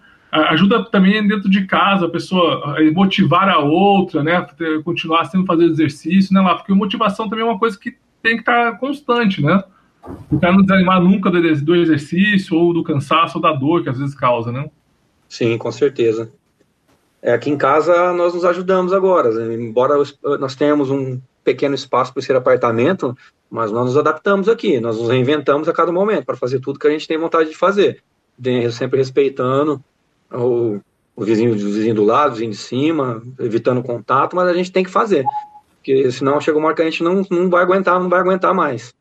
Ajuda 0.50 0.84
também 0.86 1.26
dentro 1.28 1.50
de 1.50 1.66
casa 1.66 2.06
a 2.06 2.10
pessoa 2.10 2.78
a 2.78 2.92
motivar 2.92 3.50
a 3.50 3.60
outra, 3.60 4.24
né? 4.24 4.46
Continuar 4.84 5.26
sempre 5.26 5.48
fazendo 5.48 5.72
exercício, 5.72 6.34
né, 6.34 6.42
lá? 6.42 6.56
Porque 6.56 6.74
motivação 6.74 7.30
também 7.30 7.46
é 7.46 7.48
uma 7.48 7.60
coisa 7.60 7.78
que 7.78 7.96
tem 8.22 8.36
que 8.36 8.42
estar 8.42 8.78
constante, 8.78 9.42
né? 9.42 9.64
Para 10.40 10.52
não 10.52 10.62
desanimar 10.62 11.02
nunca 11.02 11.30
do 11.30 11.76
exercício 11.76 12.58
ou 12.58 12.74
do 12.74 12.84
cansaço 12.84 13.38
ou 13.38 13.42
da 13.42 13.54
dor 13.54 13.84
que 13.84 13.90
às 13.90 13.98
vezes 13.98 14.16
causa, 14.16 14.52
né? 14.52 14.70
Sim, 15.30 15.58
com 15.58 15.72
certeza. 15.72 16.32
É, 17.22 17.34
aqui 17.34 17.50
em 17.50 17.58
casa 17.58 18.14
nós 18.14 18.34
nos 18.34 18.46
ajudamos 18.46 18.94
agora, 18.94 19.32
né? 19.32 19.56
embora 19.56 19.96
nós 20.40 20.56
tenhamos 20.56 20.90
um 20.90 21.20
pequeno 21.44 21.76
espaço 21.76 22.14
para 22.14 22.22
ser 22.22 22.36
apartamento, 22.36 23.18
mas 23.50 23.72
nós 23.72 23.86
nos 23.86 23.98
adaptamos 23.98 24.48
aqui, 24.48 24.80
nós 24.80 24.98
nos 24.98 25.10
reinventamos 25.10 25.68
a 25.68 25.74
cada 25.74 25.92
momento 25.92 26.26
para 26.26 26.38
fazer 26.38 26.60
tudo 26.60 26.80
que 26.80 26.88
a 26.88 26.92
gente 26.92 27.08
tem 27.08 27.18
vontade 27.18 27.50
de 27.50 27.58
fazer, 27.58 28.04
sempre 28.72 29.00
respeitando 29.00 29.84
o, 30.32 30.80
o 31.16 31.24
vizinho, 31.24 31.52
o 31.52 31.56
vizinho 31.56 31.96
do 31.96 32.04
lado, 32.04 32.32
o 32.32 32.34
vizinho 32.34 32.52
de 32.52 32.58
cima, 32.58 33.22
evitando 33.40 33.84
contato, 33.84 34.36
mas 34.36 34.48
a 34.48 34.54
gente 34.54 34.72
tem 34.72 34.84
que 34.84 34.90
fazer, 34.90 35.26
porque 35.78 36.12
senão 36.12 36.40
chega 36.40 36.58
uma 36.58 36.68
hora 36.68 36.76
que 36.76 36.82
a 36.82 36.90
gente 36.90 37.04
não, 37.04 37.26
não 37.30 37.50
vai 37.50 37.64
aguentar, 37.64 38.00
não 38.00 38.10
vai 38.10 38.20
aguentar 38.20 38.54
mais. 38.54 38.94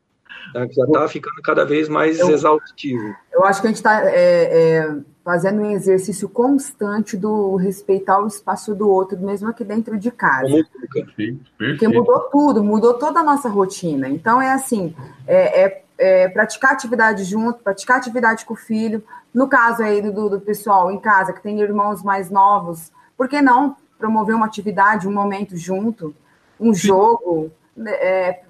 Tá? 0.53 0.67
Já 0.71 0.83
está 0.83 1.07
ficando 1.07 1.41
cada 1.41 1.65
vez 1.65 1.89
mais 1.89 2.19
eu, 2.19 2.29
exaustivo. 2.29 3.15
Eu 3.31 3.43
acho 3.43 3.61
que 3.61 3.67
a 3.67 3.69
gente 3.69 3.77
está 3.77 4.01
é, 4.05 4.15
é, 4.15 4.95
fazendo 5.23 5.61
um 5.61 5.71
exercício 5.71 6.29
constante 6.29 7.17
do 7.17 7.55
respeitar 7.55 8.21
o 8.21 8.27
espaço 8.27 8.73
do 8.73 8.89
outro, 8.89 9.19
mesmo 9.19 9.49
aqui 9.49 9.63
dentro 9.63 9.97
de 9.97 10.09
casa. 10.09 10.47
Perfeito, 10.47 10.69
perfeito. 10.93 11.51
Porque 11.57 11.87
mudou 11.87 12.19
tudo, 12.31 12.63
mudou 12.63 12.93
toda 12.93 13.19
a 13.19 13.23
nossa 13.23 13.49
rotina. 13.49 14.07
Então 14.07 14.41
é 14.41 14.51
assim, 14.51 14.95
é, 15.27 15.63
é, 15.63 15.83
é 15.97 16.27
praticar 16.29 16.73
atividade 16.73 17.23
junto, 17.23 17.63
praticar 17.63 17.97
atividade 17.97 18.45
com 18.45 18.53
o 18.53 18.57
filho, 18.57 19.03
no 19.33 19.47
caso 19.47 19.83
aí 19.83 20.01
do, 20.01 20.29
do 20.29 20.39
pessoal 20.39 20.91
em 20.91 20.99
casa 20.99 21.33
que 21.33 21.41
tem 21.41 21.59
irmãos 21.59 22.03
mais 22.03 22.29
novos, 22.29 22.91
por 23.17 23.27
que 23.27 23.41
não 23.41 23.75
promover 23.97 24.35
uma 24.35 24.45
atividade, 24.45 25.07
um 25.07 25.13
momento 25.13 25.57
junto, 25.57 26.15
um 26.59 26.73
jogo, 26.73 27.51
né, 27.75 27.91
é, 27.93 28.41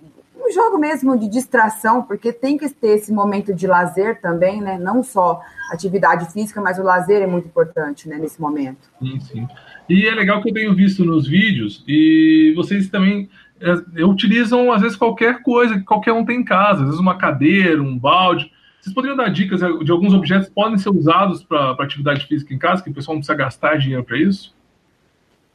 um 0.45 0.51
jogo 0.51 0.77
mesmo 0.77 1.17
de 1.17 1.27
distração, 1.27 2.03
porque 2.03 2.31
tem 2.31 2.57
que 2.57 2.69
ter 2.69 2.89
esse 2.89 3.11
momento 3.11 3.53
de 3.53 3.65
lazer 3.65 4.21
também, 4.21 4.61
né? 4.61 4.77
Não 4.77 5.03
só 5.03 5.41
atividade 5.71 6.31
física, 6.31 6.61
mas 6.61 6.77
o 6.79 6.83
lazer 6.83 7.21
é 7.21 7.27
muito 7.27 7.47
importante, 7.47 8.07
né, 8.07 8.17
nesse 8.17 8.39
momento. 8.39 8.89
Sim, 8.99 9.19
sim. 9.19 9.47
E 9.89 10.07
é 10.07 10.13
legal 10.13 10.41
que 10.41 10.49
eu 10.49 10.53
tenho 10.53 10.75
visto 10.75 11.03
nos 11.03 11.27
vídeos, 11.27 11.83
e 11.87 12.53
vocês 12.55 12.89
também 12.89 13.29
é, 13.59 14.03
utilizam, 14.05 14.71
às 14.71 14.81
vezes, 14.81 14.97
qualquer 14.97 15.41
coisa 15.41 15.75
que 15.75 15.83
qualquer 15.83 16.13
um 16.13 16.25
tem 16.25 16.41
em 16.41 16.43
casa, 16.43 16.81
às 16.81 16.85
vezes 16.85 16.99
uma 16.99 17.17
cadeira, 17.17 17.81
um 17.81 17.97
balde. 17.97 18.51
Vocês 18.79 18.93
poderiam 18.93 19.17
dar 19.17 19.29
dicas 19.29 19.59
de 19.59 19.91
alguns 19.91 20.13
objetos 20.13 20.47
que 20.47 20.53
podem 20.53 20.77
ser 20.77 20.89
usados 20.89 21.43
para 21.43 21.71
atividade 21.71 22.25
física 22.25 22.53
em 22.53 22.57
casa, 22.57 22.83
que 22.83 22.89
o 22.89 22.93
pessoal 22.93 23.15
não 23.15 23.21
precisa 23.21 23.37
gastar 23.37 23.77
dinheiro 23.77 24.03
para 24.03 24.17
isso? 24.17 24.55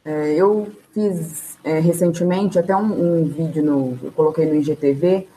É, 0.05 0.35
eu 0.35 0.71
fiz 0.93 1.59
é, 1.63 1.79
recentemente 1.79 2.59
até 2.59 2.75
um, 2.75 3.21
um, 3.21 3.25
vídeo 3.25 3.63
no, 3.63 3.99
eu 4.03 4.11
coloquei 4.13 4.47
no 4.47 4.57
IGTV 4.57 5.29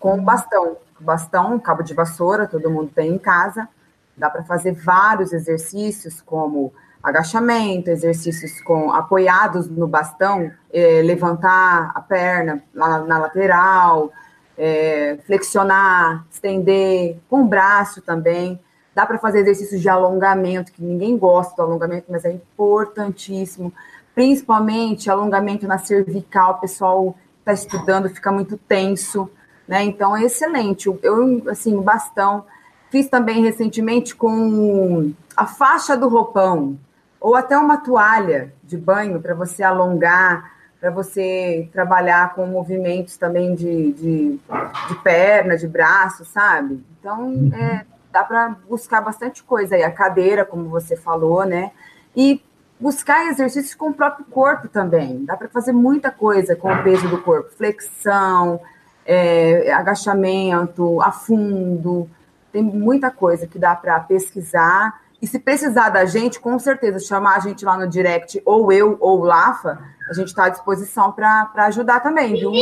com 0.00 0.24
bastão, 0.24 0.78
bastão, 0.98 1.58
cabo 1.60 1.82
de 1.82 1.92
vassoura, 1.92 2.46
todo 2.46 2.70
mundo 2.70 2.90
tem 2.94 3.12
em 3.12 3.18
casa. 3.18 3.68
Dá 4.16 4.30
para 4.30 4.42
fazer 4.42 4.72
vários 4.72 5.34
exercícios, 5.34 6.22
como 6.22 6.72
agachamento, 7.06 7.88
exercícios 7.88 8.60
com 8.60 8.90
apoiados 8.90 9.68
no 9.68 9.86
bastão, 9.86 10.50
é, 10.72 11.02
levantar 11.02 11.92
a 11.94 12.00
perna 12.00 12.60
na, 12.74 12.98
na 12.98 13.18
lateral, 13.18 14.10
é, 14.58 15.16
flexionar, 15.24 16.26
estender, 16.28 17.16
com 17.30 17.42
o 17.42 17.46
braço 17.46 18.02
também. 18.02 18.58
Dá 18.92 19.06
para 19.06 19.18
fazer 19.18 19.40
exercícios 19.40 19.80
de 19.80 19.88
alongamento, 19.88 20.72
que 20.72 20.82
ninguém 20.82 21.16
gosta 21.16 21.54
do 21.54 21.62
alongamento, 21.62 22.06
mas 22.08 22.24
é 22.24 22.32
importantíssimo. 22.32 23.72
Principalmente 24.12 25.08
alongamento 25.08 25.64
na 25.68 25.78
cervical, 25.78 26.54
o 26.54 26.60
pessoal 26.60 27.14
está 27.38 27.52
estudando, 27.52 28.08
fica 28.08 28.32
muito 28.32 28.56
tenso, 28.56 29.30
né? 29.68 29.84
Então 29.84 30.16
é 30.16 30.24
excelente. 30.24 30.92
Eu, 31.02 31.42
assim, 31.48 31.76
o 31.76 31.82
bastão. 31.82 32.44
Fiz 32.90 33.08
também 33.08 33.42
recentemente 33.42 34.14
com 34.14 35.12
a 35.36 35.46
faixa 35.46 35.96
do 35.96 36.08
roupão, 36.08 36.78
ou 37.26 37.34
até 37.34 37.58
uma 37.58 37.78
toalha 37.78 38.52
de 38.62 38.76
banho 38.76 39.20
para 39.20 39.34
você 39.34 39.60
alongar 39.64 40.52
para 40.80 40.92
você 40.92 41.68
trabalhar 41.72 42.34
com 42.34 42.46
movimentos 42.46 43.16
também 43.16 43.52
de, 43.52 43.92
de, 43.94 44.40
de 44.88 44.94
perna, 45.02 45.56
de 45.56 45.66
braço, 45.66 46.24
sabe? 46.24 46.84
Então, 47.00 47.30
uhum. 47.30 47.50
é, 47.52 47.84
dá 48.12 48.22
para 48.22 48.50
buscar 48.68 49.00
bastante 49.00 49.42
coisa 49.42 49.74
aí. 49.74 49.82
A 49.82 49.90
cadeira, 49.90 50.44
como 50.44 50.68
você 50.68 50.94
falou, 50.96 51.44
né? 51.44 51.72
E 52.14 52.40
buscar 52.78 53.26
exercícios 53.26 53.74
com 53.74 53.88
o 53.88 53.94
próprio 53.94 54.26
corpo 54.26 54.68
também. 54.68 55.24
Dá 55.24 55.36
para 55.36 55.48
fazer 55.48 55.72
muita 55.72 56.12
coisa 56.12 56.54
com 56.54 56.72
o 56.72 56.82
peso 56.84 57.08
do 57.08 57.20
corpo. 57.20 57.50
Flexão, 57.56 58.60
é, 59.04 59.72
agachamento, 59.72 61.02
afundo. 61.02 62.08
Tem 62.52 62.62
muita 62.62 63.10
coisa 63.10 63.48
que 63.48 63.58
dá 63.58 63.74
para 63.74 63.98
pesquisar. 63.98 65.05
E 65.20 65.26
se 65.26 65.38
precisar 65.38 65.90
da 65.90 66.04
gente, 66.04 66.38
com 66.38 66.58
certeza, 66.58 66.98
chamar 66.98 67.36
a 67.36 67.40
gente 67.40 67.64
lá 67.64 67.78
no 67.78 67.88
direct, 67.88 68.40
ou 68.44 68.70
eu, 68.70 68.96
ou 69.00 69.20
o 69.20 69.24
Lafa, 69.24 69.78
a 70.08 70.12
gente 70.12 70.28
está 70.28 70.44
à 70.44 70.48
disposição 70.48 71.10
para 71.12 71.50
ajudar 71.66 72.00
também, 72.00 72.34
viu? 72.34 72.52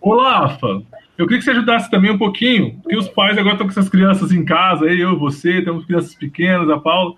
Ô, 0.00 0.14
Lafa, 0.14 0.82
eu 1.16 1.26
queria 1.26 1.38
que 1.38 1.44
você 1.44 1.52
ajudasse 1.52 1.90
também 1.90 2.10
um 2.10 2.18
pouquinho, 2.18 2.78
porque 2.82 2.96
os 2.96 3.08
pais 3.08 3.38
agora 3.38 3.54
estão 3.54 3.66
com 3.66 3.70
essas 3.70 3.88
crianças 3.88 4.32
em 4.32 4.44
casa, 4.44 4.86
eu 4.86 5.18
você, 5.18 5.62
temos 5.62 5.86
crianças 5.86 6.14
pequenas, 6.14 6.68
a 6.68 6.78
Paula. 6.78 7.14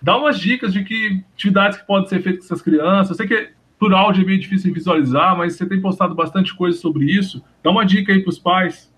Dá 0.00 0.16
umas 0.16 0.38
dicas 0.38 0.72
de 0.72 0.84
que 0.84 1.24
atividades 1.34 1.78
que 1.78 1.86
podem 1.86 2.08
ser 2.08 2.22
feitas 2.22 2.46
com 2.46 2.54
essas 2.54 2.62
crianças. 2.62 3.10
Eu 3.10 3.16
sei 3.16 3.26
que 3.26 3.52
por 3.78 3.92
áudio 3.94 4.22
é 4.22 4.26
meio 4.26 4.38
difícil 4.38 4.72
visualizar, 4.72 5.36
mas 5.36 5.56
você 5.56 5.66
tem 5.66 5.80
postado 5.80 6.14
bastante 6.14 6.54
coisa 6.54 6.78
sobre 6.78 7.06
isso. 7.06 7.42
Dá 7.64 7.70
uma 7.70 7.84
dica 7.84 8.12
aí 8.12 8.20
para 8.20 8.30
os 8.30 8.38
pais. 8.38 8.91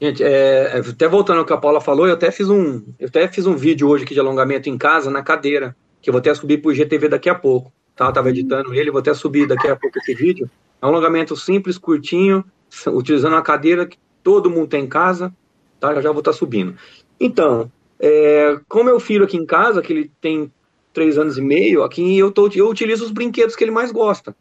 Gente, 0.00 0.22
é, 0.22 0.78
até 0.78 1.08
voltando 1.08 1.38
ao 1.38 1.44
que 1.44 1.52
a 1.52 1.56
Paula 1.56 1.80
falou, 1.80 2.06
eu 2.06 2.14
até 2.14 2.30
fiz 2.30 2.48
um, 2.50 2.82
eu 2.98 3.08
até 3.08 3.28
fiz 3.28 3.46
um 3.46 3.56
vídeo 3.56 3.88
hoje 3.88 4.04
aqui 4.04 4.14
de 4.14 4.20
alongamento 4.20 4.68
em 4.68 4.76
casa 4.76 5.10
na 5.10 5.22
cadeira, 5.22 5.74
que 6.02 6.10
eu 6.10 6.12
vou 6.12 6.18
até 6.18 6.34
subir 6.34 6.58
para 6.58 6.68
o 6.68 6.72
IGTV 6.72 7.08
daqui 7.08 7.28
a 7.28 7.34
pouco 7.34 7.72
tá? 7.94 8.10
Tava 8.12 8.30
editando 8.30 8.74
ele, 8.74 8.90
vou 8.90 9.00
até 9.00 9.14
subir 9.14 9.46
daqui 9.46 9.68
a 9.68 9.76
pouco 9.76 9.98
esse 9.98 10.14
vídeo. 10.14 10.50
É 10.80 10.86
um 10.86 10.88
alongamento 10.88 11.36
simples, 11.36 11.78
curtinho, 11.78 12.44
utilizando 12.88 13.36
a 13.36 13.42
cadeira 13.42 13.86
que 13.86 13.98
todo 14.22 14.50
mundo 14.50 14.68
tem 14.68 14.84
em 14.84 14.88
casa, 14.88 15.32
tá? 15.80 15.94
Já 15.94 16.00
já 16.00 16.10
vou 16.10 16.20
estar 16.20 16.32
tá 16.32 16.36
subindo. 16.36 16.74
Então, 17.18 17.70
é, 18.00 18.58
com 18.68 18.82
meu 18.82 18.98
filho 18.98 19.24
aqui 19.24 19.36
em 19.36 19.46
casa, 19.46 19.80
que 19.80 19.92
ele 19.92 20.10
tem 20.20 20.52
três 20.92 21.18
anos 21.18 21.38
e 21.38 21.42
meio, 21.42 21.82
aqui 21.82 22.18
eu, 22.18 22.30
tô, 22.30 22.48
eu 22.54 22.68
utilizo 22.68 23.04
os 23.04 23.10
brinquedos 23.10 23.56
que 23.56 23.64
ele 23.64 23.70
mais 23.70 23.90
gosta. 23.90 24.34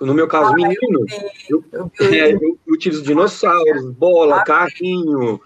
No 0.00 0.14
meu 0.14 0.26
caso, 0.26 0.50
ah, 0.50 0.54
menino, 0.54 1.04
eu, 1.48 1.62
eu, 1.72 1.90
é, 2.00 2.32
eu, 2.80 2.90
utilizo 2.90 3.02
dinossauros, 3.02 3.90
bola, 3.92 4.42
carrinho, 4.44 5.40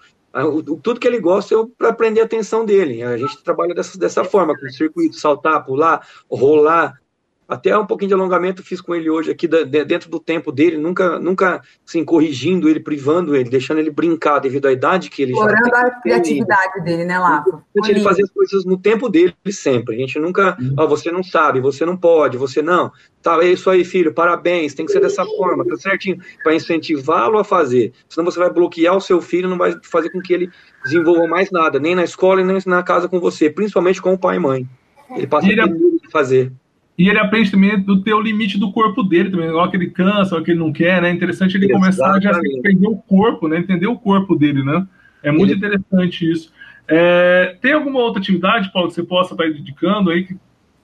tudo 0.81 0.99
que 0.99 1.07
ele 1.07 1.19
gosta 1.19 1.53
eu 1.53 1.67
para 1.67 1.93
prender 1.93 2.23
a 2.23 2.25
atenção 2.25 2.65
dele. 2.65 3.03
A 3.03 3.17
gente 3.17 3.43
trabalha 3.43 3.73
dessa, 3.73 3.97
dessa 3.97 4.23
forma, 4.23 4.57
com 4.57 4.69
circuito, 4.69 5.15
saltar, 5.15 5.65
pular, 5.65 6.07
rolar, 6.29 6.99
até 7.47 7.77
um 7.77 7.85
pouquinho 7.85 8.09
de 8.09 8.13
alongamento 8.13 8.63
fiz 8.63 8.81
com 8.81 8.95
ele 8.95 9.09
hoje 9.09 9.29
aqui, 9.29 9.47
dentro 9.47 10.09
do 10.09 10.19
tempo 10.19 10.51
dele, 10.51 10.77
nunca, 10.77 11.19
nunca 11.19 11.61
assim, 11.87 12.03
corrigindo 12.03 12.67
ele, 12.67 12.79
privando 12.79 13.35
ele, 13.35 13.49
deixando 13.49 13.79
ele 13.79 13.91
brincar 13.91 14.39
devido 14.39 14.67
à 14.67 14.71
idade 14.71 15.09
que 15.09 15.21
ele 15.21 15.31
Explorando 15.31 15.65
já 15.67 15.71
tem. 15.71 15.81
a 15.81 16.01
criatividade 16.01 16.83
dele, 16.83 17.05
né, 17.05 17.19
Lafa? 17.19 17.63
Ele 17.87 17.99
fazer 18.01 18.23
as 18.23 18.31
coisas 18.31 18.65
no 18.65 18.77
tempo 18.77 19.07
dele 19.09 19.35
sempre. 19.49 19.95
A 19.95 19.99
gente 19.99 20.17
nunca, 20.17 20.57
uhum. 20.59 20.75
oh, 20.77 20.87
você 20.87 21.11
não 21.11 21.23
sabe, 21.23 21.61
você 21.61 21.85
não 21.85 21.95
pode, 21.95 22.37
você 22.37 22.61
não. 22.61 22.91
Tá, 23.21 23.43
é 23.43 23.47
isso 23.47 23.69
aí, 23.69 23.83
filho, 23.83 24.13
parabéns, 24.13 24.73
tem 24.73 24.85
que 24.85 24.91
ser 24.91 24.99
dessa 24.99 25.25
forma, 25.25 25.65
tá 25.65 25.75
certinho, 25.77 26.19
para 26.43 26.55
incentivá-lo 26.55 27.37
a 27.37 27.43
fazer. 27.43 27.93
Senão 28.09 28.25
você 28.25 28.39
vai 28.39 28.51
bloquear 28.51 28.95
o 28.95 29.01
seu 29.01 29.21
filho, 29.21 29.49
não 29.49 29.57
vai 29.57 29.75
fazer 29.83 30.09
com 30.09 30.21
que 30.21 30.33
ele 30.33 30.49
desenvolva 30.83 31.27
mais 31.27 31.51
nada, 31.51 31.79
nem 31.79 31.95
na 31.95 32.03
escola 32.03 32.41
e 32.41 32.43
nem 32.43 32.57
na 32.65 32.83
casa 32.83 33.07
com 33.07 33.19
você, 33.19 33.49
principalmente 33.49 34.01
com 34.01 34.13
o 34.13 34.17
pai 34.17 34.37
e 34.37 34.39
mãe. 34.39 34.69
Ele 35.15 35.27
passa 35.27 35.47
ele, 35.47 35.61
a 35.61 35.67
fazer. 36.11 36.51
E 36.97 37.09
ele 37.09 37.19
aprende 37.19 37.51
também 37.51 37.77
do 37.77 38.01
ter 38.01 38.13
o 38.13 38.21
limite 38.21 38.57
do 38.57 38.71
corpo 38.71 39.03
dele 39.03 39.29
também, 39.29 39.49
igual 39.49 39.69
que 39.69 39.75
ele 39.75 39.89
cansa, 39.89 40.35
ou 40.35 40.41
que 40.41 40.51
ele 40.51 40.59
não 40.59 40.71
quer, 40.71 41.01
né? 41.01 41.09
É 41.09 41.13
interessante 41.13 41.57
ele 41.57 41.65
Exatamente. 41.65 41.97
começar 41.97 42.15
a 42.15 42.19
já 42.21 42.39
entender 42.39 42.87
o 42.87 42.95
corpo, 42.95 43.47
né? 43.49 43.59
Entender 43.59 43.87
o 43.87 43.97
corpo 43.97 44.35
dele, 44.35 44.63
né? 44.63 44.87
É 45.21 45.29
muito 45.29 45.51
ele... 45.51 45.57
interessante 45.57 46.31
isso. 46.31 46.53
É, 46.87 47.57
tem 47.61 47.73
alguma 47.73 47.99
outra 47.99 48.21
atividade, 48.21 48.71
Paulo, 48.71 48.87
que 48.87 48.95
você 48.95 49.03
possa 49.03 49.33
estar 49.33 49.45
indicando 49.45 50.09
aí 50.09 50.27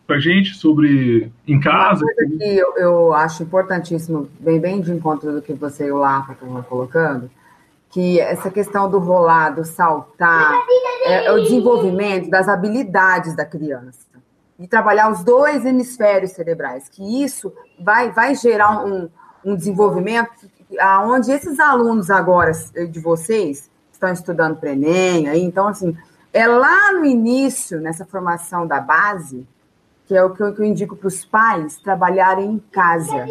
para 0.05 0.19
gente 0.19 0.53
sobre 0.55 1.31
em 1.47 1.59
casa? 1.61 2.03
Uma 2.03 2.13
coisa 2.13 2.37
que 2.37 2.57
eu, 2.57 2.73
eu 2.77 3.13
acho 3.13 3.43
importantíssimo, 3.43 4.27
bem, 4.37 4.59
bem 4.59 4.81
de 4.81 4.91
encontro 4.91 5.31
do 5.31 5.41
que 5.41 5.53
você 5.53 5.87
e 5.87 5.91
o 5.91 5.97
Lafa 5.97 6.33
estão 6.33 6.61
colocando, 6.63 7.31
que 7.89 8.19
essa 8.19 8.51
questão 8.51 8.91
do 8.91 8.99
rolar, 8.99 9.51
do 9.51 9.63
saltar, 9.63 10.59
é, 11.05 11.27
é 11.27 11.31
o 11.31 11.41
desenvolvimento 11.41 12.29
das 12.29 12.49
habilidades 12.49 13.33
da 13.33 13.45
criança 13.45 14.10
de 14.61 14.67
trabalhar 14.67 15.11
os 15.11 15.23
dois 15.23 15.65
hemisférios 15.65 16.33
cerebrais, 16.33 16.87
que 16.87 17.23
isso 17.23 17.51
vai, 17.79 18.11
vai 18.11 18.35
gerar 18.35 18.85
um, 18.85 19.09
um 19.43 19.55
desenvolvimento 19.55 20.29
aonde 20.79 21.31
esses 21.31 21.59
alunos 21.59 22.11
agora 22.11 22.51
de 22.87 22.99
vocês 22.99 23.71
estão 23.91 24.13
estudando 24.13 24.57
para 24.57 24.69
Enem, 24.69 25.27
aí, 25.27 25.41
então 25.41 25.67
assim, 25.67 25.97
é 26.31 26.45
lá 26.45 26.93
no 26.93 27.03
início, 27.03 27.81
nessa 27.81 28.05
formação 28.05 28.67
da 28.67 28.79
base, 28.79 29.47
que 30.05 30.15
é 30.15 30.23
o 30.23 30.29
que 30.29 30.43
eu, 30.43 30.53
que 30.53 30.61
eu 30.61 30.65
indico 30.65 30.95
para 30.95 31.07
os 31.07 31.25
pais 31.25 31.77
trabalharem 31.77 32.45
em 32.45 32.59
casa, 32.71 33.25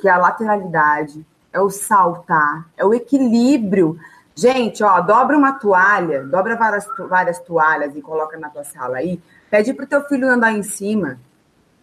que 0.00 0.06
é 0.06 0.12
a 0.12 0.16
lateralidade, 0.16 1.26
é 1.52 1.60
o 1.60 1.70
saltar, 1.70 2.68
é 2.76 2.86
o 2.86 2.94
equilíbrio. 2.94 3.98
Gente, 4.32 4.84
ó, 4.84 5.00
dobra 5.00 5.36
uma 5.36 5.54
toalha, 5.54 6.24
dobra 6.24 6.54
várias, 6.54 6.86
várias 7.08 7.40
toalhas 7.40 7.96
e 7.96 8.00
coloca 8.00 8.38
na 8.38 8.48
tua 8.48 8.62
sala 8.62 8.98
aí, 8.98 9.20
Pede 9.50 9.72
para 9.72 9.84
o 9.84 9.88
teu 9.88 10.02
filho 10.04 10.28
andar 10.28 10.52
em 10.52 10.62
cima. 10.62 11.18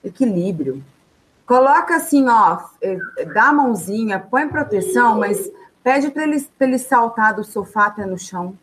Equilíbrio. 0.04 0.84
Coloca 1.46 1.96
assim, 1.96 2.28
ó, 2.28 2.60
é, 2.82 2.98
dá 3.34 3.50
a 3.50 3.54
mãozinha, 3.54 4.20
põe 4.20 4.48
proteção, 4.48 5.20
mas 5.20 5.52
pede 5.84 6.10
para 6.10 6.24
ele, 6.24 6.44
ele 6.60 6.80
saltar 6.80 7.36
do 7.36 7.44
sofá 7.44 7.88
até 7.88 8.06
no 8.06 8.18
chão. 8.18 8.58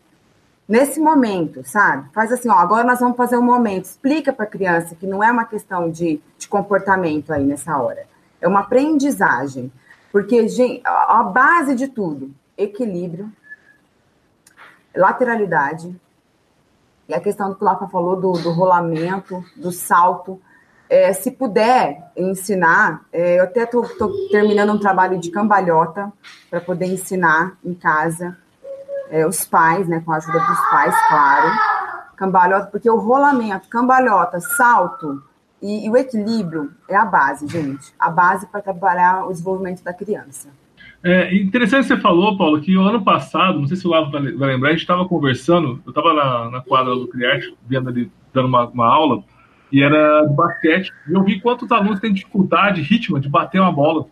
Nesse 0.69 0.99
momento, 0.99 1.63
sabe? 1.65 2.09
Faz 2.13 2.33
assim, 2.33 2.49
ó, 2.49 2.55
agora 2.55 2.85
nós 2.85 3.01
vamos 3.01 3.17
fazer 3.17 3.37
um 3.37 3.43
momento. 3.43 3.85
Explica 3.85 4.33
para 4.33 4.45
a 4.45 4.49
criança 4.49 4.95
que 4.95 5.07
não 5.07 5.23
é 5.23 5.31
uma 5.31 5.45
questão 5.45 5.91
de, 5.91 6.21
de 6.39 6.49
comportamento 6.49 7.33
aí 7.33 7.45
nessa 7.45 7.77
hora. 7.77 8.07
É 8.41 8.49
uma 8.49 8.61
aprendizagem. 8.61 9.71
Porque, 10.11 10.47
gente, 10.49 10.83
a 10.85 11.23
base 11.23 11.75
de 11.75 11.89
tudo, 11.89 12.31
equilíbrio, 12.57 13.33
lateralidade, 14.95 15.95
e 17.09 17.15
a 17.15 17.21
questão 17.21 17.51
do 17.51 17.57
que 17.57 17.63
o 17.63 17.65
Lafa 17.65 17.89
falou 17.89 18.21
do, 18.21 18.33
do 18.33 18.53
rolamento, 18.53 19.45
do 19.57 19.71
salto. 19.71 20.41
É, 20.89 21.13
se 21.13 21.31
puder 21.31 22.11
ensinar, 22.17 23.03
é, 23.13 23.39
eu 23.39 23.45
até 23.45 23.65
estou 23.65 24.29
terminando 24.31 24.73
um 24.73 24.79
trabalho 24.79 25.19
de 25.19 25.31
cambalhota 25.31 26.13
para 26.51 26.61
poder 26.61 26.87
ensinar 26.87 27.57
em 27.65 27.75
casa 27.75 28.37
é, 29.11 29.27
os 29.27 29.45
pais, 29.45 29.89
né, 29.89 30.03
com 30.05 30.13
a 30.13 30.17
ajuda 30.17 30.39
dos 30.39 30.61
pais, 30.71 30.95
claro. 31.09 31.51
Cambalhota, 32.17 32.67
porque 32.67 32.91
o 32.91 32.99
rolamento, 32.99 33.69
cambalhota, 33.69 34.39
salto 34.41 35.23
e, 35.61 35.87
e 35.87 35.91
o 35.91 35.97
equilíbrio 35.97 36.73
é 36.89 36.97
a 36.97 37.05
base, 37.05 37.47
gente. 37.47 37.95
A 37.99 38.11
base 38.11 38.47
para 38.47 38.61
trabalhar 38.61 39.27
o 39.27 39.31
desenvolvimento 39.31 39.83
da 39.83 39.93
criança. 39.93 40.49
É 41.05 41.35
interessante 41.35 41.89
você 41.89 41.97
falou, 41.97 42.37
Paulo, 42.37 42.61
que 42.61 42.77
o 42.77 42.83
ano 42.83 43.03
passado, 43.03 43.59
não 43.59 43.67
sei 43.67 43.77
se 43.77 43.87
o 43.87 43.91
Lavo 43.91 44.11
vai 44.11 44.21
lembrar, 44.21 44.69
a 44.69 44.73
gente 44.73 44.83
estava 44.83 45.05
conversando, 45.05 45.83
eu 45.85 45.91
estava 45.91 46.15
na, 46.15 46.51
na, 46.51 46.61
quadra 46.61 46.95
do 46.95 47.09
Criarte, 47.09 47.53
vendo 47.67 47.91
ele 47.91 48.11
dando 48.33 48.47
uma, 48.47 48.69
uma, 48.69 48.87
aula, 48.87 49.25
e 49.73 49.83
era 49.83 50.25
de 50.25 50.35
basquete, 50.35 50.93
e 51.09 51.13
eu 51.13 51.25
vi 51.25 51.41
quantos 51.41 51.71
alunos 51.73 51.99
têm 51.99 52.13
dificuldade, 52.13 52.83
ritmo, 52.83 53.19
de 53.19 53.29
bater 53.29 53.61
uma 53.61 53.73
bola. 53.73 54.07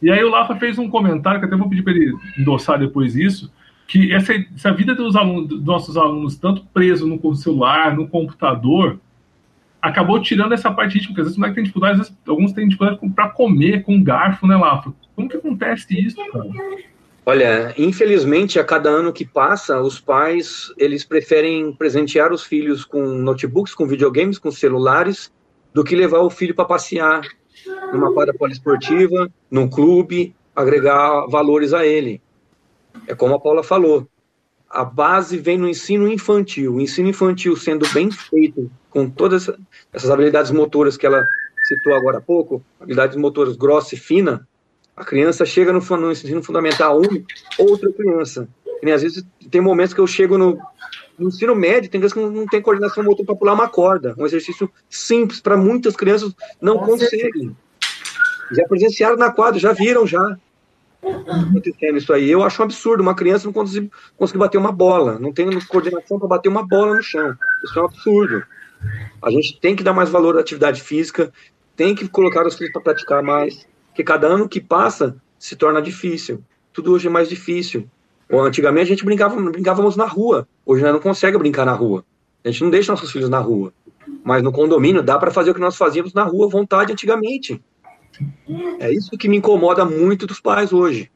E 0.00 0.10
aí 0.10 0.22
o 0.22 0.30
Lafa 0.30 0.54
fez 0.56 0.78
um 0.78 0.88
comentário, 0.88 1.40
que 1.40 1.46
até 1.46 1.56
vou 1.56 1.68
pedir 1.68 1.82
para 1.82 1.92
ele 1.92 2.14
endossar 2.38 2.78
depois 2.78 3.16
isso, 3.16 3.52
que 3.88 4.12
essa, 4.12 4.32
essa 4.54 4.72
vida 4.72 4.94
dos, 4.94 5.16
alunos, 5.16 5.48
dos 5.48 5.64
nossos 5.64 5.96
alunos, 5.96 6.36
tanto 6.36 6.64
preso 6.66 7.04
no 7.04 7.34
celular, 7.34 7.96
no 7.96 8.06
computador, 8.06 9.00
acabou 9.82 10.20
tirando 10.20 10.52
essa 10.52 10.70
parte 10.70 11.04
porque 11.06 11.20
às 11.20 11.26
vezes 11.26 11.36
o 11.36 11.40
moleque 11.40 11.56
tem 11.56 11.64
dificuldade, 11.64 11.92
às 11.94 12.08
vezes 12.08 12.22
alguns 12.28 12.52
têm 12.52 12.68
dificuldade 12.68 13.00
para 13.12 13.28
comer 13.30 13.82
com 13.82 13.94
um 13.94 14.04
garfo, 14.04 14.46
né, 14.46 14.56
Lafa? 14.56 14.92
Como 15.20 15.28
que 15.28 15.36
acontece 15.36 16.06
isso, 16.06 16.16
cara? 16.32 16.48
Olha, 17.26 17.74
infelizmente, 17.76 18.58
a 18.58 18.64
cada 18.64 18.88
ano 18.88 19.12
que 19.12 19.26
passa, 19.26 19.80
os 19.80 20.00
pais 20.00 20.72
eles 20.78 21.04
preferem 21.04 21.72
presentear 21.74 22.32
os 22.32 22.42
filhos 22.42 22.84
com 22.84 23.02
notebooks, 23.02 23.74
com 23.74 23.86
videogames, 23.86 24.38
com 24.38 24.50
celulares, 24.50 25.30
do 25.74 25.84
que 25.84 25.94
levar 25.94 26.20
o 26.20 26.30
filho 26.30 26.54
para 26.54 26.64
passear 26.64 27.20
numa 27.92 28.12
quadra 28.14 28.32
poliesportiva, 28.32 29.30
num 29.50 29.68
clube, 29.68 30.34
agregar 30.56 31.26
valores 31.26 31.74
a 31.74 31.86
ele. 31.86 32.22
É 33.06 33.14
como 33.14 33.34
a 33.34 33.40
Paula 33.40 33.62
falou, 33.62 34.08
a 34.68 34.84
base 34.84 35.36
vem 35.36 35.58
no 35.58 35.68
ensino 35.68 36.08
infantil. 36.08 36.76
O 36.76 36.80
ensino 36.80 37.08
infantil 37.08 37.54
sendo 37.56 37.86
bem 37.92 38.10
feito, 38.10 38.70
com 38.88 39.10
todas 39.10 39.50
essas 39.92 40.10
habilidades 40.10 40.50
motoras 40.50 40.96
que 40.96 41.04
ela 41.04 41.22
citou 41.64 41.94
agora 41.94 42.18
há 42.18 42.22
pouco, 42.22 42.64
habilidades 42.80 43.16
motoras 43.16 43.56
grossa 43.56 43.94
e 43.94 43.98
fina, 43.98 44.48
a 45.00 45.04
criança 45.04 45.46
chega 45.46 45.72
no, 45.72 45.80
no 45.80 46.12
ensino 46.12 46.42
fundamental 46.42 47.00
1, 47.00 47.24
outra 47.58 47.90
criança. 47.90 48.46
E, 48.82 48.90
às 48.90 49.00
vezes 49.02 49.24
tem 49.50 49.60
momentos 49.60 49.94
que 49.94 50.00
eu 50.00 50.06
chego 50.06 50.36
no, 50.36 50.58
no 51.18 51.28
ensino 51.28 51.54
médio, 51.54 51.90
tem 51.90 52.00
crianças 52.00 52.12
que 52.12 52.20
não, 52.20 52.30
não 52.30 52.46
tem 52.46 52.60
coordenação 52.60 53.02
motor 53.02 53.24
para 53.24 53.34
pular 53.34 53.54
uma 53.54 53.68
corda. 53.68 54.14
Um 54.18 54.26
exercício 54.26 54.70
simples, 54.90 55.40
para 55.40 55.56
muitas 55.56 55.96
crianças 55.96 56.34
não 56.60 56.78
conseguem. 56.78 57.56
Já 58.52 58.64
presenciaram 58.68 59.16
na 59.16 59.30
quadra, 59.30 59.58
já 59.58 59.72
viram 59.72 60.06
já 60.06 60.36
acontecendo 61.02 61.96
isso 61.96 62.12
aí. 62.12 62.30
Eu 62.30 62.44
acho 62.44 62.60
um 62.60 62.64
absurdo 62.66 63.00
uma 63.00 63.14
criança 63.14 63.46
não 63.46 63.54
conseguir, 63.54 63.90
conseguir 64.18 64.38
bater 64.38 64.58
uma 64.58 64.72
bola, 64.72 65.18
não 65.18 65.32
tem 65.32 65.48
coordenação 65.66 66.18
para 66.18 66.28
bater 66.28 66.50
uma 66.50 66.66
bola 66.66 66.96
no 66.96 67.02
chão. 67.02 67.34
Isso 67.64 67.78
é 67.78 67.82
um 67.82 67.86
absurdo. 67.86 68.42
A 69.22 69.30
gente 69.30 69.58
tem 69.58 69.74
que 69.74 69.82
dar 69.82 69.94
mais 69.94 70.10
valor 70.10 70.36
à 70.36 70.40
atividade 70.40 70.82
física, 70.82 71.32
tem 71.74 71.94
que 71.94 72.06
colocar 72.06 72.46
os 72.46 72.54
filhos 72.54 72.72
para 72.72 72.82
praticar 72.82 73.22
mais, 73.22 73.66
porque 73.90 74.04
cada 74.04 74.26
ano 74.26 74.48
que 74.48 74.60
passa 74.60 75.16
se 75.38 75.56
torna 75.56 75.82
difícil. 75.82 76.42
Tudo 76.72 76.92
hoje 76.92 77.08
é 77.08 77.10
mais 77.10 77.28
difícil. 77.28 77.88
Antigamente 78.30 78.86
a 78.86 78.94
gente 78.94 79.04
brincava, 79.04 79.40
brincávamos 79.50 79.96
na 79.96 80.06
rua. 80.06 80.46
Hoje 80.64 80.82
nós 80.82 80.92
não 80.92 81.00
consegue 81.00 81.36
brincar 81.36 81.66
na 81.66 81.72
rua. 81.72 82.04
A 82.44 82.50
gente 82.50 82.62
não 82.62 82.70
deixa 82.70 82.92
nossos 82.92 83.10
filhos 83.10 83.28
na 83.28 83.40
rua. 83.40 83.72
Mas 84.24 84.42
no 84.42 84.52
condomínio 84.52 85.02
dá 85.02 85.18
para 85.18 85.30
fazer 85.30 85.50
o 85.50 85.54
que 85.54 85.60
nós 85.60 85.76
fazíamos 85.76 86.14
na 86.14 86.22
rua 86.22 86.46
à 86.46 86.48
vontade 86.48 86.92
antigamente. 86.92 87.60
É 88.78 88.92
isso 88.92 89.10
que 89.18 89.28
me 89.28 89.36
incomoda 89.36 89.84
muito 89.84 90.26
dos 90.26 90.40
pais 90.40 90.72
hoje. 90.72 91.10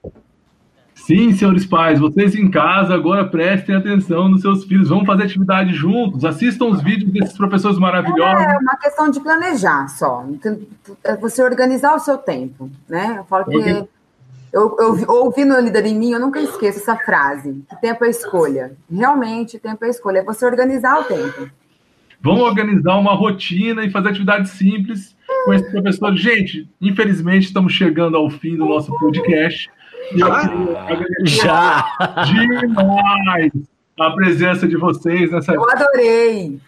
Sim, 0.94 1.32
senhores 1.32 1.66
pais, 1.66 1.98
vocês 1.98 2.34
em 2.34 2.50
casa 2.50 2.94
agora 2.94 3.26
prestem 3.26 3.74
atenção 3.74 4.28
nos 4.28 4.40
seus 4.40 4.64
filhos, 4.64 4.88
vão 4.88 5.04
fazer 5.04 5.24
atividade 5.24 5.74
juntos, 5.74 6.24
assistam 6.24 6.66
os 6.66 6.82
vídeos 6.82 7.12
desses 7.12 7.36
professores 7.36 7.78
maravilhosos. 7.78 8.42
É 8.42 8.58
uma 8.58 8.76
questão 8.76 9.10
de 9.10 9.20
planejar 9.20 9.88
só, 9.88 10.24
é 11.02 11.16
você 11.16 11.42
organizar 11.42 11.94
o 11.94 11.98
seu 11.98 12.16
tempo, 12.16 12.70
né? 12.88 13.16
Eu 13.18 13.24
falo 13.24 13.44
que 13.44 13.86
eu, 14.54 14.76
eu 14.78 15.10
ouvi 15.10 15.44
no 15.44 15.58
Líder 15.58 15.84
em 15.84 15.98
Mim, 15.98 16.12
eu 16.12 16.20
nunca 16.20 16.40
esqueço 16.40 16.78
essa 16.78 16.96
frase, 16.96 17.64
que 17.68 17.80
tempo 17.80 18.04
é 18.04 18.08
escolha. 18.08 18.72
Realmente, 18.90 19.58
tempo 19.58 19.84
é 19.84 19.88
escolha, 19.88 20.20
é 20.20 20.24
você 20.24 20.46
organizar 20.46 21.00
o 21.00 21.04
tempo. 21.04 21.50
Vamos 22.22 22.40
organizar 22.40 22.96
uma 22.96 23.14
rotina 23.14 23.84
e 23.84 23.90
fazer 23.90 24.10
atividades 24.10 24.52
simples 24.52 25.14
com 25.44 25.52
esse 25.52 25.70
professor. 25.70 26.16
Gente, 26.16 26.70
infelizmente 26.80 27.48
estamos 27.48 27.72
chegando 27.72 28.16
ao 28.16 28.30
fim 28.30 28.56
do 28.56 28.64
nosso 28.64 28.96
podcast. 28.98 29.68
Já? 31.24 31.84
demais 32.24 33.52
a 33.98 34.10
presença 34.10 34.66
de 34.66 34.76
vocês 34.76 35.30
nessa. 35.30 35.52
Eu 35.54 35.68
adorei. 35.70 36.58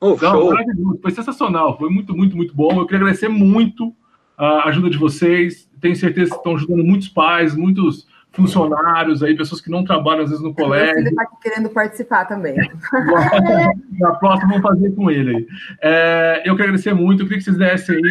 Oh, 0.00 0.16
Não, 0.16 0.98
Foi 1.00 1.10
sensacional. 1.10 1.76
Foi 1.78 1.90
muito, 1.90 2.16
muito, 2.16 2.36
muito 2.36 2.54
bom. 2.54 2.72
Eu 2.72 2.86
queria 2.86 3.00
agradecer 3.00 3.28
muito 3.28 3.94
a 4.36 4.68
ajuda 4.68 4.88
de 4.88 4.98
vocês. 4.98 5.68
Tenho 5.80 5.96
certeza 5.96 6.30
que 6.30 6.36
estão 6.36 6.56
ajudando 6.56 6.84
muitos 6.84 7.08
pais, 7.08 7.54
muitos 7.54 8.06
funcionários 8.32 9.22
aí, 9.22 9.36
pessoas 9.36 9.60
que 9.60 9.70
não 9.70 9.84
trabalham 9.84 10.22
às 10.22 10.30
vezes 10.30 10.44
no 10.44 10.54
colégio. 10.54 10.98
Ele 10.98 11.08
está 11.08 11.26
querendo 11.42 11.68
participar 11.70 12.26
também. 12.26 12.54
Na 13.98 14.12
próxima 14.14 14.48
vamos 14.48 14.62
fazer 14.62 14.94
com 14.94 15.10
ele. 15.10 15.46
É, 15.82 16.42
eu 16.44 16.54
quero 16.54 16.68
agradecer 16.68 16.94
muito, 16.94 17.22
eu 17.22 17.26
queria 17.26 17.38
que 17.38 17.44
vocês 17.44 17.58
dessem 17.58 17.96
aí 17.96 18.02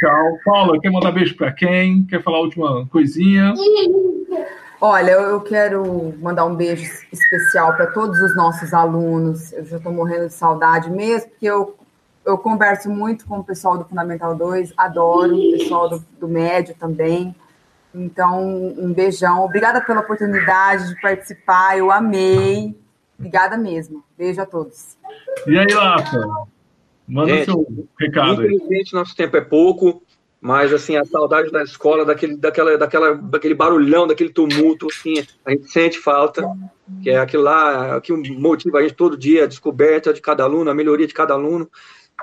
tchau. 0.00 0.38
Paula, 0.44 0.80
quer 0.80 0.90
mandar 0.90 1.12
beijo 1.12 1.36
para 1.36 1.52
quem? 1.52 2.04
Quer 2.06 2.22
falar 2.22 2.38
a 2.38 2.40
última 2.40 2.86
coisinha? 2.88 3.54
Olha, 4.80 5.12
eu 5.12 5.40
quero 5.40 6.14
mandar 6.20 6.44
um 6.44 6.54
beijo 6.54 6.84
especial 7.12 7.74
para 7.74 7.86
todos 7.86 8.20
os 8.20 8.36
nossos 8.36 8.74
alunos. 8.74 9.52
Eu 9.52 9.64
já 9.64 9.76
estou 9.78 9.92
morrendo 9.92 10.26
de 10.26 10.34
saudade 10.34 10.90
mesmo, 10.90 11.30
porque 11.30 11.46
eu, 11.46 11.76
eu 12.26 12.36
converso 12.36 12.90
muito 12.90 13.26
com 13.26 13.38
o 13.38 13.44
pessoal 13.44 13.78
do 13.78 13.84
Fundamental 13.84 14.34
2, 14.34 14.74
adoro 14.76 15.34
o 15.34 15.52
pessoal 15.52 15.88
do, 15.88 16.04
do 16.20 16.28
Médio 16.28 16.74
também. 16.78 17.34
Então, 17.94 18.42
um 18.76 18.92
beijão. 18.92 19.44
Obrigada 19.44 19.80
pela 19.80 20.00
oportunidade 20.00 20.88
de 20.88 21.00
participar, 21.00 21.78
eu 21.78 21.90
amei. 21.92 22.76
Obrigada 23.18 23.56
mesmo. 23.56 24.04
Beijo 24.18 24.42
a 24.42 24.46
todos. 24.46 24.96
E 25.46 25.58
aí, 25.58 25.72
Lafa? 25.72 26.53
Manda 27.06 27.34
Gente, 27.34 27.44
seu 27.46 27.88
recado 27.98 28.42
aí. 28.42 28.48
Infelizmente, 28.48 28.94
nosso 28.94 29.14
tempo 29.14 29.36
é 29.36 29.40
pouco. 29.40 30.02
Mas, 30.40 30.74
assim, 30.74 30.94
a 30.94 31.06
saudade 31.06 31.50
da 31.50 31.62
escola, 31.62 32.04
daquele, 32.04 32.36
daquela, 32.36 32.76
daquela, 32.76 33.14
daquele 33.14 33.54
barulhão, 33.54 34.06
daquele 34.06 34.28
tumulto, 34.28 34.88
assim, 34.88 35.24
a 35.42 35.52
gente 35.52 35.70
sente 35.70 35.98
falta, 35.98 36.46
que 37.02 37.08
é 37.08 37.16
aquilo 37.16 37.44
lá 37.44 37.98
que 38.02 38.12
motiva 38.12 38.78
a 38.78 38.82
gente 38.82 38.92
todo 38.92 39.16
dia, 39.16 39.44
a 39.44 39.46
descoberta 39.46 40.12
de 40.12 40.20
cada 40.20 40.44
aluno, 40.44 40.70
a 40.70 40.74
melhoria 40.74 41.06
de 41.06 41.14
cada 41.14 41.32
aluno. 41.32 41.66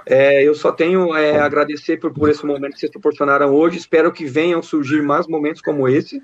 É, 0.06 0.44
eu 0.44 0.54
só 0.54 0.72
tenho 0.72 1.16
é, 1.16 1.40
a 1.40 1.46
agradecer 1.46 1.98
por, 1.98 2.14
por 2.14 2.30
esse 2.30 2.46
momento 2.46 2.74
que 2.74 2.80
vocês 2.80 2.92
proporcionaram 2.92 3.56
hoje. 3.56 3.80
Espero 3.80 4.12
que 4.12 4.26
venham 4.26 4.62
surgir 4.62 5.02
mais 5.02 5.26
momentos 5.26 5.60
como 5.60 5.88
esse, 5.88 6.22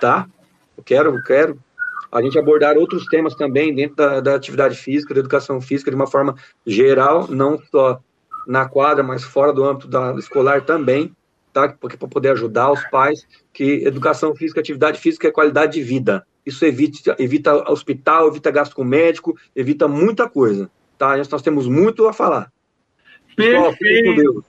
tá? 0.00 0.28
Eu 0.76 0.84
quero, 0.84 1.16
eu 1.16 1.22
quero 1.24 1.58
a 2.12 2.22
gente 2.22 2.38
abordar 2.38 2.76
outros 2.76 3.06
temas 3.06 3.34
também 3.34 3.74
dentro 3.74 3.96
da, 3.96 4.20
da 4.20 4.34
atividade 4.34 4.76
física, 4.76 5.14
da 5.14 5.20
educação 5.20 5.60
física, 5.60 5.90
de 5.90 5.96
uma 5.96 6.06
forma 6.06 6.36
geral, 6.66 7.26
não 7.28 7.58
só 7.70 8.00
na 8.46 8.68
quadra, 8.68 9.02
mas 9.02 9.24
fora 9.24 9.52
do 9.52 9.64
âmbito 9.64 9.88
da 9.88 10.14
escolar 10.14 10.62
também 10.62 11.14
tá? 11.52 11.68
Porque 11.68 11.96
para 11.96 12.08
poder 12.08 12.30
ajudar 12.30 12.72
os 12.72 12.82
pais, 12.86 13.26
que 13.52 13.84
educação 13.84 14.34
física, 14.34 14.60
atividade 14.60 14.98
física 14.98 15.28
é 15.28 15.32
qualidade 15.32 15.72
de 15.74 15.82
vida. 15.82 16.26
Isso 16.44 16.64
evita, 16.64 17.14
evita 17.18 17.70
hospital, 17.70 18.28
evita 18.28 18.50
gasto 18.50 18.74
com 18.74 18.82
médico, 18.82 19.36
evita 19.54 19.86
muita 19.86 20.28
coisa, 20.28 20.70
tá? 20.98 21.16
Nós 21.16 21.42
temos 21.42 21.68
muito 21.68 22.08
a 22.08 22.12
falar. 22.12 22.50
Perfeito. 23.36 24.44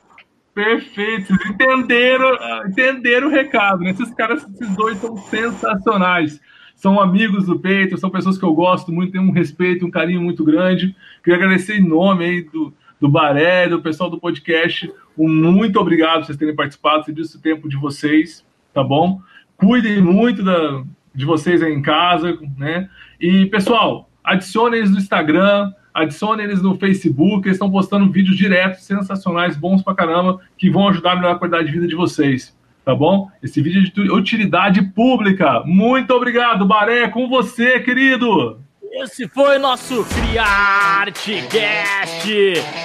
Perfeito, 0.56 1.34
entenderam, 1.49 2.38
entenderam 2.67 3.28
o 3.28 3.32
recado, 3.32 3.80
né? 3.80 3.89
Esses 3.89 4.13
caras, 4.13 4.45
esses 4.54 4.76
dois 4.76 4.99
são 4.99 5.17
sensacionais. 5.17 6.39
São 6.84 7.00
amigos 7.00 7.46
do 7.46 7.58
peito, 7.58 7.98
são 7.98 8.10
pessoas 8.10 8.38
que 8.38 8.43
eu 8.43 8.54
gosto 8.54 8.91
muito, 8.91 9.13
tenho 9.13 9.24
um 9.24 9.32
respeito, 9.32 9.86
um 9.86 9.89
carinho 9.89 10.22
muito 10.22 10.43
grande. 10.43 10.93
Queria 11.24 11.38
agradecer 11.38 11.78
em 11.78 11.88
nome 11.88 12.26
aí 12.26 12.41
do, 12.41 12.74
do 13.00 13.08
Baré, 13.08 13.69
do 13.69 13.82
pessoal 13.82 14.10
do 14.10 14.19
podcast. 14.19 14.91
Um 15.17 15.30
muito 15.30 15.80
obrigado 15.80 16.17
por 16.17 16.26
vocês 16.26 16.38
terem 16.38 16.54
participado, 16.54 17.06
você 17.06 17.13
disse 17.13 17.41
tempo 17.41 17.69
de 17.69 17.78
vocês, 17.78 18.46
tá 18.74 18.84
bom? 18.84 19.22
Cuidem 19.56 20.02
muito 20.02 20.43
da, 20.43 20.84
de 21.15 21.24
vocês 21.24 21.63
aí 21.63 21.74
em 21.74 21.82
casa, 21.82 22.38
né? 22.58 22.89
E, 23.17 23.46
pessoal, 23.46 24.10
adicione 24.22 24.76
eles 24.76 24.91
no 24.91 24.98
Instagram, 24.98 25.72
adicione 25.93 26.43
eles 26.43 26.62
no 26.62 26.76
Facebook, 26.76 27.48
eles 27.48 27.56
estão 27.56 27.72
postando 27.72 28.12
vídeos 28.12 28.36
diretos, 28.36 28.84
sensacionais, 28.84 29.56
bons 29.56 29.82
pra 29.82 29.96
caramba, 29.96 30.41
que 30.58 30.69
vão 30.69 30.89
ajudar 30.89 31.13
a 31.13 31.15
melhorar 31.15 31.36
a 31.36 31.39
qualidade 31.39 31.67
de 31.67 31.72
vida 31.72 31.88
de 31.88 31.96
vocês, 31.96 32.54
tá 32.84 32.93
bom? 32.96 33.30
Esse 33.41 33.62
vídeo 33.62 33.82
é 33.82 33.84
de 33.84 34.12
utilidade 34.12 34.82
pública. 34.82 35.63
Muito 35.65 36.12
obrigado, 36.13 36.65
Baré, 36.65 37.08
com 37.08 37.28
você, 37.28 37.80
querido! 37.80 38.60
Esse 38.96 39.28
foi 39.28 39.58
nosso 39.58 40.06
CriArteCast, 40.06 41.34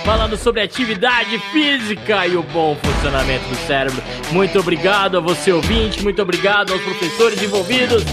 falando 0.06 0.38
sobre 0.38 0.62
atividade 0.62 1.38
física 1.52 2.26
e 2.26 2.34
o 2.34 2.42
bom 2.42 2.74
funcionamento 2.76 3.46
do 3.46 3.54
cérebro. 3.56 4.02
Muito 4.32 4.58
obrigado 4.58 5.18
a 5.18 5.20
você, 5.20 5.52
ouvinte, 5.52 6.02
muito 6.02 6.22
obrigado 6.22 6.72
aos 6.72 6.80
professores 6.80 7.42
envolvidos. 7.42 8.04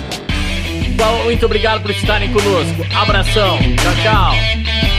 Muito 1.24 1.46
obrigado 1.46 1.82
por 1.82 1.92
estarem 1.92 2.34
conosco. 2.34 2.86
Abração, 2.94 3.58
tchau, 3.60 3.96
tchau. 4.04 4.95